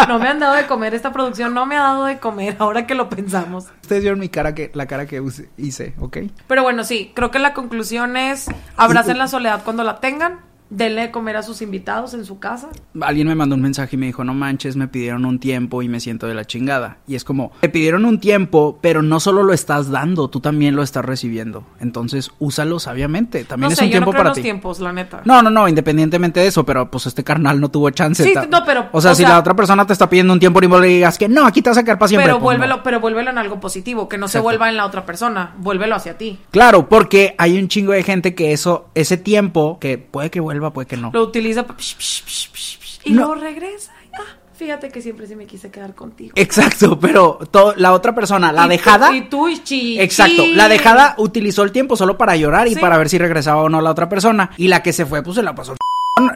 No 0.07 0.19
me 0.19 0.27
han 0.27 0.39
dado 0.39 0.55
de 0.55 0.65
comer 0.65 0.93
esta 0.93 1.11
producción, 1.11 1.53
no 1.53 1.65
me 1.65 1.75
ha 1.77 1.81
dado 1.81 2.05
de 2.05 2.19
comer 2.19 2.55
ahora 2.59 2.87
que 2.87 2.95
lo 2.95 3.09
pensamos. 3.09 3.65
Ustedes 3.81 4.01
vieron 4.01 4.19
mi 4.19 4.29
cara 4.29 4.55
que, 4.55 4.71
la 4.73 4.85
cara 4.85 5.05
que 5.05 5.21
hice, 5.57 5.93
¿ok? 5.99 6.17
Pero 6.47 6.63
bueno, 6.63 6.83
sí, 6.83 7.11
creo 7.13 7.31
que 7.31 7.39
la 7.39 7.53
conclusión 7.53 8.17
es 8.17 8.47
abracen 8.75 9.17
la 9.17 9.27
soledad 9.27 9.63
cuando 9.63 9.83
la 9.83 9.99
tengan, 9.99 10.39
denle 10.69 11.01
de 11.01 11.11
comer 11.11 11.37
a 11.37 11.43
sus 11.43 11.61
invitados 11.61 12.13
en 12.13 12.25
su 12.25 12.39
casa. 12.39 12.69
Alguien 13.01 13.27
me 13.27 13.35
mandó 13.35 13.55
un 13.55 13.61
mensaje 13.61 13.95
y 13.95 13.99
me 13.99 14.05
dijo, 14.07 14.23
no 14.23 14.33
manches, 14.33 14.75
me 14.75 14.87
pidieron 14.87 15.25
un 15.25 15.39
tiempo 15.39 15.81
y 15.81 15.89
me 15.89 15.99
siento 15.99 16.27
de 16.27 16.33
la 16.33 16.45
chingada. 16.45 16.97
Y 17.07 17.15
es 17.15 17.23
como, 17.23 17.51
te 17.61 17.69
pidieron 17.69 18.05
un 18.05 18.19
tiempo, 18.19 18.79
pero 18.81 19.01
no 19.01 19.19
solo 19.19 19.43
lo 19.43 19.53
estás 19.53 19.89
dando, 19.89 20.29
tú 20.29 20.39
también 20.39 20.75
lo 20.75 20.83
estás 20.83 21.05
recibiendo. 21.05 21.63
Entonces, 21.79 22.31
úsalo 22.39 22.79
sabiamente. 22.79 23.43
También 23.45 23.69
no 23.69 23.73
es 23.73 23.79
sé, 23.79 23.85
un 23.85 23.91
yo 23.91 23.99
no 23.99 24.05
tiempo 24.05 24.11
creo 24.11 24.19
en 24.19 24.23
para 24.23 24.29
los 24.29 24.35
ti. 24.37 24.41
tiempos, 24.43 24.79
la 24.79 24.93
neta. 24.93 25.21
No, 25.25 25.41
no, 25.41 25.49
no, 25.49 25.67
independientemente 25.67 26.39
de 26.39 26.47
eso, 26.47 26.65
pero 26.65 26.89
pues 26.91 27.05
este 27.07 27.23
carnal 27.23 27.59
no 27.61 27.69
tuvo 27.69 27.89
chance. 27.91 28.23
Sí, 28.23 28.33
no, 28.49 28.63
pero, 28.65 28.87
O 28.91 29.01
sea, 29.01 29.11
o 29.11 29.15
si 29.15 29.21
sea- 29.23 29.29
la 29.33 29.39
otra 29.39 29.55
persona 29.55 29.85
te 29.85 29.93
está 29.93 30.09
pidiendo 30.09 30.33
un 30.33 30.39
tiempo 30.39 30.61
y 30.63 30.67
vos 30.67 30.81
le 30.81 30.87
digas 30.87 31.17
que 31.17 31.29
no, 31.29 31.45
aquí 31.45 31.61
te 31.61 31.69
vas 31.69 31.77
a 31.77 31.83
quedar 31.83 31.97
para 31.99 32.07
siempre. 32.09 32.25
pero 32.27 32.39
pues, 32.39 32.57
no. 32.57 32.59
vuélvelo, 32.63 32.83
pero 32.83 32.99
vuélvelo 32.99 33.29
en 33.29 33.37
algo 33.37 33.59
positivo, 33.59 34.09
que 34.09 34.17
no 34.17 34.27
se 34.27 34.39
vuelva 34.39 34.69
en 34.69 34.77
la 34.77 34.85
otra 34.85 35.05
persona, 35.05 35.53
vuélvelo 35.59 35.95
hacia 35.95 36.17
ti. 36.17 36.39
Claro, 36.51 36.89
porque 36.89 37.35
hay 37.37 37.57
un 37.57 37.67
chingo 37.67 37.93
de 37.93 38.03
gente 38.03 38.35
que 38.35 38.51
eso, 38.51 38.87
ese 38.95 39.17
tiempo, 39.17 39.77
que 39.79 39.97
puede 39.97 40.29
que 40.29 40.39
vuelva, 40.39 40.56
puede 40.73 40.87
que 40.87 40.97
no. 40.97 41.11
Lo 41.13 41.23
utiliza 41.23 41.65
pa- 41.65 41.75
psh, 41.77 41.95
psh, 41.97 42.23
psh, 42.25 42.49
psh, 42.51 42.77
psh, 42.79 42.99
y 43.05 43.11
No. 43.11 43.17
luego 43.25 43.35
regresa. 43.35 43.91
y, 44.03 44.15
Ah, 44.15 44.23
fíjate 44.55 44.89
que 44.89 45.01
siempre 45.01 45.27
sí 45.27 45.35
me 45.35 45.45
quise 45.45 45.69
quedar 45.69 45.93
contigo. 45.93 46.31
Exacto, 46.35 46.99
pero 46.99 47.37
to- 47.51 47.75
la 47.77 47.93
otra 47.93 48.15
persona, 48.15 48.51
la 48.51 48.61
Y 48.61 48.65
tú- 48.65 48.69
dejada. 48.69 49.15
Y 49.15 49.21
tú 49.29 49.47
y 49.49 49.59
chi- 49.63 49.99
Exacto, 49.99 50.43
chi. 50.43 50.53
la 50.55 50.67
dejada 50.67 51.13
utilizó 51.19 51.63
el 51.63 51.71
tiempo 51.71 51.95
solo 51.95 52.17
para 52.17 52.35
llorar 52.35 52.67
y 52.67 52.73
Sí. 52.73 52.79
para 52.81 52.97
ver 52.97 53.07
si 53.09 53.17
regresaba 53.19 53.61
o 53.61 53.69
no 53.69 53.79
la 53.81 53.91
otra 53.91 54.09
persona. 54.09 54.49
Y 54.57 54.67
la 54.67 54.81
que 54.81 54.93
se 54.93 55.05
fue, 55.05 55.21
pues 55.23 55.35
se 55.35 55.43
la 55.43 55.53
pasó. 55.53 55.75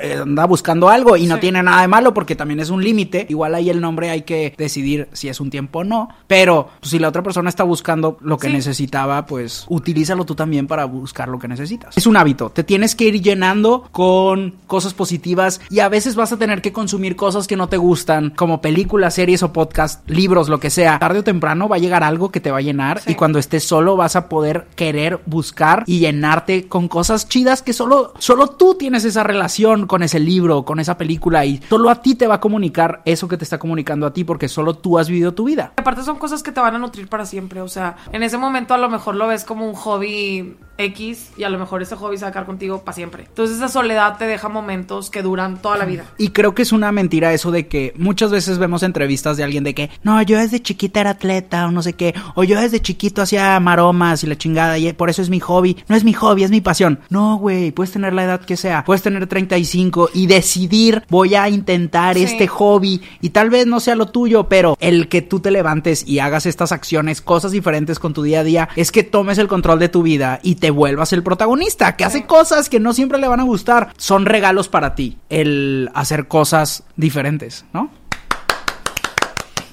Eh, 0.02 0.20
Anda 0.22 0.46
buscando 0.46 0.90
algo 0.90 1.18
y 1.18 1.26
no 1.26 1.36
Sí. 1.36 1.42
tiene 1.42 1.64
nada 1.64 1.82
de 1.82 1.88
malo 1.88 2.14
porque 2.14 2.36
también 2.36 2.60
es 2.60 2.70
un 2.70 2.84
límite. 2.84 3.26
Igual 3.30 3.56
ahí 3.56 3.70
el 3.70 3.82
nombre 3.82 4.10
hay 4.10 4.22
que 4.24 4.54
decidir 4.58 5.08
si 5.14 5.30
es 5.30 5.40
un 5.40 5.50
tiempo 5.50 5.80
o 5.80 5.84
no. 5.84 6.10
Pero 6.28 6.70
pues, 6.80 6.92
si 6.92 7.00
la 7.00 7.10
otra 7.10 7.24
persona 7.24 7.50
está 7.50 7.64
buscando 7.64 8.18
lo 8.22 8.38
que 8.38 8.48
Sí. 8.48 8.54
necesitaba, 8.54 9.26
pues 9.26 9.66
utilízalo 9.70 10.26
tú 10.26 10.36
también 10.36 10.68
para 10.68 10.86
buscar 10.86 11.28
lo 11.30 11.40
que 11.40 11.48
necesitas. 11.48 11.98
Es 11.98 12.08
un 12.08 12.18
hábito. 12.18 12.50
Te 12.50 12.64
tienes 12.64 12.96
que 12.96 13.06
ir 13.06 13.22
llenando 13.22 13.88
con 13.92 14.56
cosas 14.68 14.94
positivas 14.94 15.62
y 15.70 15.80
a 15.80 15.90
veces 15.90 16.16
vas 16.16 16.32
a 16.32 16.38
tener 16.38 16.62
que 16.62 16.72
consumir 16.74 17.16
cosas 17.16 17.48
que 17.48 17.56
no 17.56 17.70
te 17.70 17.78
gustan, 17.78 18.32
como 18.36 18.62
películas, 18.62 19.14
series 19.16 19.44
o 19.44 19.54
podcast, 19.54 20.08
libros, 20.10 20.50
lo 20.50 20.60
que 20.60 20.70
sea. 20.70 21.00
Tarde 21.00 21.20
o 21.20 21.24
temprano 21.24 21.68
va 21.70 21.78
a 21.78 21.80
llegar 21.80 22.04
algo 22.04 22.32
que 22.32 22.40
te 22.40 22.52
va 22.52 22.58
a 22.58 22.62
llenar 22.62 23.00
Sí. 23.02 23.12
y 23.12 23.16
cuando 23.16 23.40
estés 23.40 23.64
solo 23.64 23.96
vas 23.96 24.16
a 24.16 24.28
poder 24.30 24.68
querer 24.76 25.22
buscar 25.26 25.84
y 25.88 26.00
llenarte 26.00 26.68
con 26.68 26.88
cosas 26.88 27.28
chidas 27.30 27.62
que 27.62 27.74
solo, 27.74 28.14
solo 28.20 28.48
tú 28.48 28.76
tienes 28.76 29.06
esa 29.06 29.24
relación 29.24 29.71
con 29.88 30.04
ese 30.04 30.20
libro, 30.20 30.64
con 30.64 30.80
esa 30.80 30.98
película 30.98 31.46
y 31.46 31.62
solo 31.70 31.90
a 31.90 32.02
ti 32.02 32.16
te 32.16 32.28
va 32.28 32.36
a 32.36 32.40
comunicar 32.40 33.02
eso 33.06 33.28
que 33.28 33.38
te 33.38 33.44
está 33.44 33.58
comunicando 33.58 34.06
a 34.06 34.14
ti 34.14 34.24
porque 34.24 34.48
solo 34.48 34.76
tú 34.76 34.98
has 34.98 35.10
vivido 35.10 35.34
tu 35.34 35.46
vida. 35.46 35.74
Aparte 35.78 36.04
son 36.04 36.18
cosas 36.18 36.44
que 36.44 36.52
te 36.52 36.60
van 36.60 36.76
a 36.76 36.80
nutrir 36.80 37.08
para 37.08 37.26
siempre, 37.26 37.62
o 37.62 37.68
sea, 37.68 37.98
en 38.12 38.24
ese 38.24 38.38
momento 38.38 38.74
a 38.74 38.78
lo 38.78 38.90
mejor 38.90 39.16
lo 39.16 39.28
ves 39.28 39.44
como 39.44 39.68
un 39.68 39.74
hobby 39.74 40.56
X 40.78 41.32
y 41.38 41.44
a 41.44 41.50
lo 41.50 41.60
mejor 41.60 41.82
ese 41.82 41.96
hobby 41.96 42.18
se 42.18 42.26
va 42.26 42.30
a 42.30 42.32
quedar 42.32 42.46
contigo 42.46 42.84
para 42.84 42.96
siempre. 42.96 43.26
Entonces 43.28 43.58
esa 43.58 43.68
soledad 43.68 44.18
te 44.18 44.26
deja 44.26 44.50
momentos 44.50 45.10
que 45.10 45.22
duran 45.22 45.62
toda 45.62 45.78
la 45.78 45.86
vida. 45.86 46.06
Y 46.18 46.30
creo 46.30 46.56
que 46.56 46.64
es 46.64 46.72
una 46.72 46.92
mentira 46.92 47.34
eso 47.34 47.52
de 47.52 47.68
que 47.68 47.94
muchas 47.98 48.32
veces 48.32 48.58
vemos 48.58 48.84
entrevistas 48.84 49.38
de 49.38 49.44
alguien 49.44 49.64
de 49.64 49.74
que, 49.74 49.90
no, 50.04 50.22
yo 50.22 50.38
desde 50.38 50.62
chiquita 50.62 51.02
era 51.02 51.12
atleta 51.12 51.68
o 51.68 51.72
no 51.72 51.82
sé 51.82 51.94
qué, 51.94 52.14
o 52.36 52.44
yo 52.44 52.60
desde 52.60 52.82
chiquito 52.82 53.22
hacía 53.22 53.60
maromas 53.60 54.24
y 54.24 54.28
la 54.28 54.38
chingada 54.38 54.78
y 54.78 54.92
por 54.94 55.10
eso 55.10 55.22
es 55.22 55.30
mi 55.30 55.40
hobby. 55.40 55.78
No 55.88 55.96
es 55.96 56.04
mi 56.04 56.14
hobby, 56.14 56.44
es 56.44 56.52
mi 56.52 56.62
pasión. 56.62 57.00
No, 57.10 57.38
güey, 57.38 57.72
puedes 57.72 57.92
tener 57.92 58.14
la 58.14 58.24
edad 58.24 58.42
que 58.42 58.58
sea, 58.58 58.84
puedes 58.84 59.02
tener 59.02 59.28
35 59.62 60.10
y 60.14 60.28
decidir, 60.28 61.04
voy 61.10 61.36
a 61.36 61.48
intentar 61.50 62.16
Sí. 62.16 62.24
este 62.24 62.48
hobby 62.48 63.02
y 63.22 63.30
tal 63.30 63.50
vez 63.50 63.68
no 63.68 63.80
sea 63.80 63.96
lo 63.96 64.08
tuyo, 64.08 64.48
pero 64.50 64.76
el 64.80 65.08
que 65.08 65.22
tú 65.22 65.40
te 65.40 65.52
levantes 65.52 66.08
y 66.08 66.20
hagas 66.20 66.46
estas 66.46 66.72
acciones, 66.72 67.22
cosas 67.22 67.52
diferentes 67.52 68.00
con 68.00 68.14
tu 68.14 68.24
día 68.24 68.40
a 68.42 68.44
día, 68.44 68.70
es 68.76 68.92
que 68.92 69.04
tomes 69.04 69.38
el 69.38 69.48
control 69.48 69.80
de 69.80 69.90
tu 69.90 70.02
vida 70.04 70.40
y 70.44 70.56
te 70.56 70.72
vuelvas 70.72 71.14
el 71.14 71.24
protagonista, 71.24 71.96
que 71.96 72.04
hace 72.06 72.26
cosas 72.26 72.70
que 72.70 72.80
no 72.80 72.94
siempre 72.94 73.18
le 73.20 73.28
van 73.28 73.40
a 73.40 73.44
gustar. 73.44 73.94
Son 73.98 74.26
regalos 74.26 74.68
para 74.68 74.96
ti 74.96 75.18
el 75.30 75.90
hacer 75.94 76.28
cosas 76.28 76.84
diferentes, 76.96 77.66
¿no? 77.74 77.90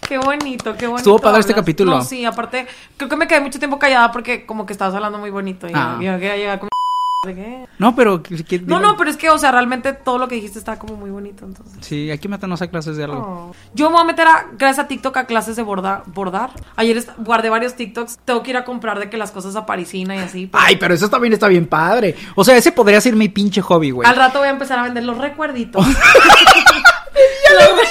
Qué 0.08 0.16
bonito, 0.18 0.74
qué 0.76 0.86
bonito. 0.86 0.96
Estuvo 0.98 1.18
padre 1.18 1.40
este 1.40 1.52
capítulo. 1.54 1.90
No, 1.98 2.02
sí, 2.04 2.24
aparte, 2.24 2.66
creo 2.96 3.10
que 3.10 3.16
me 3.16 3.26
quedé 3.26 3.40
mucho 3.40 3.58
tiempo 3.58 3.78
callada 3.78 4.10
porque 4.10 4.46
como 4.46 4.64
que 4.64 4.72
estabas 4.72 4.94
hablando 4.94 5.18
muy 5.18 5.30
bonito 5.30 5.68
y 5.68 5.72
Ah. 5.74 5.98
yo 6.00 6.12
quería 6.14 6.36
llegar 6.36 6.58
como... 6.60 6.68
No, 7.78 7.96
pero... 7.96 8.22
¿qué- 8.22 8.44
qué- 8.44 8.60
No, 8.60 8.78
no, 8.78 8.96
pero 8.96 9.10
es 9.10 9.16
que, 9.16 9.28
o 9.28 9.38
sea, 9.38 9.50
realmente 9.50 9.92
todo 9.92 10.18
lo 10.18 10.28
que 10.28 10.36
dijiste 10.36 10.56
está 10.60 10.78
como 10.78 10.94
muy 10.94 11.10
bonito, 11.10 11.44
entonces. 11.44 11.76
Sí, 11.80 12.12
aquí 12.12 12.28
métanos 12.28 12.62
a 12.62 12.68
clases 12.68 12.96
de 12.96 13.04
algo. 13.04 13.16
Oh. 13.50 13.54
Yo 13.74 13.88
me 13.90 13.94
voy 13.94 14.02
a 14.02 14.04
meter 14.04 14.28
a, 14.28 14.46
gracias 14.56 14.84
a 14.84 14.88
TikTok 14.88 15.16
a 15.16 15.26
clases 15.26 15.56
de 15.56 15.64
borda- 15.64 16.04
bordar. 16.06 16.50
Ayer 16.76 17.04
guardé 17.18 17.50
varios 17.50 17.74
TikToks. 17.74 18.18
Tengo 18.24 18.44
que 18.44 18.50
ir 18.50 18.56
a 18.56 18.64
comprar 18.64 19.00
de 19.00 19.10
que 19.10 19.16
las 19.16 19.32
cosas 19.32 19.56
a 19.56 19.66
parisina 19.66 20.14
y 20.14 20.18
así. 20.20 20.46
pero 20.46 20.62
Ay, 20.64 20.76
pero 20.76 20.94
eso 20.94 21.10
también 21.10 21.32
está 21.32 21.48
bien 21.48 21.66
padre. 21.66 22.14
O 22.36 22.44
sea, 22.44 22.56
ese 22.56 22.70
podría 22.70 23.00
ser 23.00 23.16
mi 23.16 23.28
pinche 23.28 23.60
hobby, 23.62 23.90
güey. 23.90 24.08
Al 24.08 24.14
rato 24.14 24.38
voy 24.38 24.46
a 24.46 24.52
empezar 24.52 24.78
a 24.78 24.84
vender 24.84 25.02
los 25.02 25.18
recuerditos. 25.18 25.84
de 25.84 25.92
Villa 25.92 27.58
Alegría. 27.58 27.88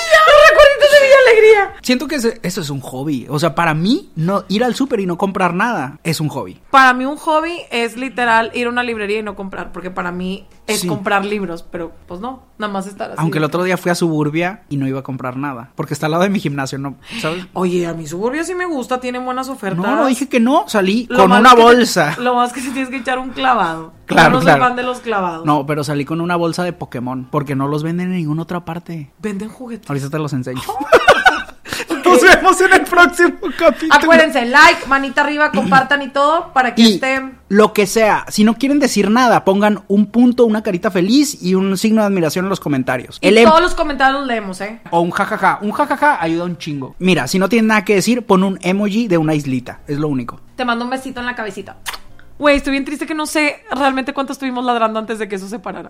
Siento 1.87 2.09
que 2.09 2.15
ese- 2.15 2.41
eso 2.43 2.59
es 2.59 2.69
un 2.69 2.81
hobby. 2.81 3.27
O 3.29 3.39
sea, 3.39 3.55
para 3.55 3.73
mí, 3.73 4.09
no 4.17 4.43
ir 4.49 4.61
al 4.65 4.75
súper 4.75 4.99
y 4.99 5.05
no 5.05 5.17
comprar 5.17 5.53
nada 5.53 5.99
es 6.03 6.19
un 6.19 6.27
hobby. 6.27 6.59
Para 6.69 6.93
mí 6.93 7.05
un 7.05 7.15
hobby 7.15 7.61
es 7.71 7.95
literal 7.95 8.51
ir 8.53 8.67
a 8.67 8.69
una 8.69 8.83
librería 8.83 9.19
y 9.19 9.23
no 9.23 9.37
comprar, 9.37 9.71
porque 9.71 9.89
para 9.89 10.11
mí 10.11 10.45
es 10.67 10.81
Sí. 10.81 10.87
comprar 10.89 11.23
libros, 11.23 11.63
pero 11.63 11.93
pues 12.05 12.19
no, 12.19 12.43
nada 12.57 12.73
más 12.73 12.87
estar 12.87 13.11
así. 13.11 13.15
Aunque 13.21 13.37
el 13.37 13.45
otro 13.45 13.63
día 13.63 13.77
fui 13.77 13.89
a 13.89 13.95
Suburbia 13.95 14.63
y 14.67 14.75
no 14.75 14.85
iba 14.85 14.99
a 14.99 15.03
comprar 15.03 15.37
nada. 15.37 15.71
Porque 15.75 15.93
está 15.93 16.07
al 16.07 16.11
lado 16.11 16.23
de 16.23 16.29
mi 16.29 16.41
gimnasio, 16.41 16.77
¿no? 16.77 16.97
¿Sabes? 17.21 17.45
Oye, 17.53 17.87
a 17.87 17.93
mi 17.93 18.05
suburbio 18.05 18.43
sí 18.43 18.53
me 18.53 18.65
gusta, 18.65 18.99
tienen 18.99 19.23
buenas 19.23 19.47
ofertas. 19.47 19.79
No, 19.79 19.95
no 19.95 20.07
dije 20.07 20.27
que 20.27 20.41
no. 20.41 20.65
Salí 20.67 21.07
Lo 21.09 21.19
con 21.19 21.31
una 21.31 21.55
te- 21.55 21.61
bolsa. 21.61 22.17
lo 22.19 22.35
más 22.35 22.51
que 22.51 22.59
si 22.59 22.71
tienes 22.71 22.89
que 22.89 22.97
echar 22.97 23.17
un 23.17 23.29
clavado. 23.29 23.93
Claro, 24.07 24.35
no 24.35 24.39
claro. 24.41 24.75
de 24.75 24.83
los 24.83 24.99
clavados. 24.99 25.45
No, 25.45 25.65
pero 25.65 25.85
salí 25.85 26.03
con 26.03 26.19
una 26.19 26.35
bolsa 26.35 26.65
de 26.65 26.73
Pokémon. 26.73 27.29
Porque 27.31 27.55
no 27.55 27.69
los 27.69 27.81
venden 27.83 28.07
en 28.11 28.17
ninguna 28.17 28.41
otra 28.41 28.65
parte. 28.65 29.09
Venden 29.19 29.47
juguetes. 29.47 29.89
Ahorita 29.89 30.09
te 30.09 30.19
los 30.19 30.33
enseño. 30.33 30.61
Nos 32.07 32.21
vemos 32.21 32.61
en 32.61 32.73
el 32.73 32.81
próximo 32.81 33.37
capítulo. 33.57 33.93
Acuérdense, 33.93 34.45
like, 34.45 34.85
manita 34.87 35.21
arriba, 35.21 35.51
compartan 35.51 36.01
y 36.01 36.09
todo 36.09 36.51
para 36.53 36.73
que 36.75 36.81
Y 36.81 36.93
estén. 36.95 37.37
lo 37.49 37.73
que 37.73 37.85
sea, 37.87 38.25
si 38.29 38.43
no 38.43 38.57
quieren 38.57 38.79
decir 38.79 39.09
nada, 39.09 39.43
pongan 39.45 39.83
un 39.87 40.07
punto, 40.07 40.45
una 40.45 40.63
carita 40.63 40.91
feliz 40.91 41.41
y 41.41 41.55
un 41.55 41.77
signo 41.77 42.01
de 42.01 42.07
admiración 42.07 42.45
en 42.45 42.49
los 42.49 42.59
comentarios. 42.59 43.17
Y 43.21 43.27
El 43.27 43.37
em- 43.37 43.45
todos 43.49 43.61
los 43.61 43.75
comentarios 43.75 44.19
los 44.19 44.27
leemos, 44.27 44.61
¿eh? 44.61 44.81
O 44.91 45.01
un 45.01 45.11
jajaja. 45.11 45.59
Un 45.61 45.71
jajaja 45.71 46.21
ayuda 46.21 46.45
un 46.45 46.57
chingo. 46.57 46.95
Mira, 46.99 47.27
si 47.27 47.39
no 47.39 47.49
tienen 47.49 47.67
nada 47.67 47.83
que 47.85 47.95
decir, 47.95 48.25
pon 48.25 48.43
un 48.43 48.59
emoji 48.61 49.07
de 49.07 49.17
una 49.17 49.33
islita. 49.35 49.81
Es 49.87 49.97
lo 49.97 50.07
único. 50.07 50.39
Te 50.55 50.65
mando 50.65 50.85
un 50.85 50.91
besito 50.91 51.19
en 51.19 51.25
la 51.25 51.35
cabecita. 51.35 51.77
Güey, 52.39 52.57
estoy 52.57 52.71
bien 52.71 52.85
triste 52.85 53.05
que 53.07 53.15
no 53.15 53.25
sé 53.25 53.63
realmente 53.71 54.13
cuánto 54.13 54.31
estuvimos 54.33 54.63
ladrando 54.63 54.99
antes 54.99 55.17
de 55.19 55.27
que 55.27 55.35
eso 55.35 55.47
se 55.47 55.57
parara. 55.59 55.89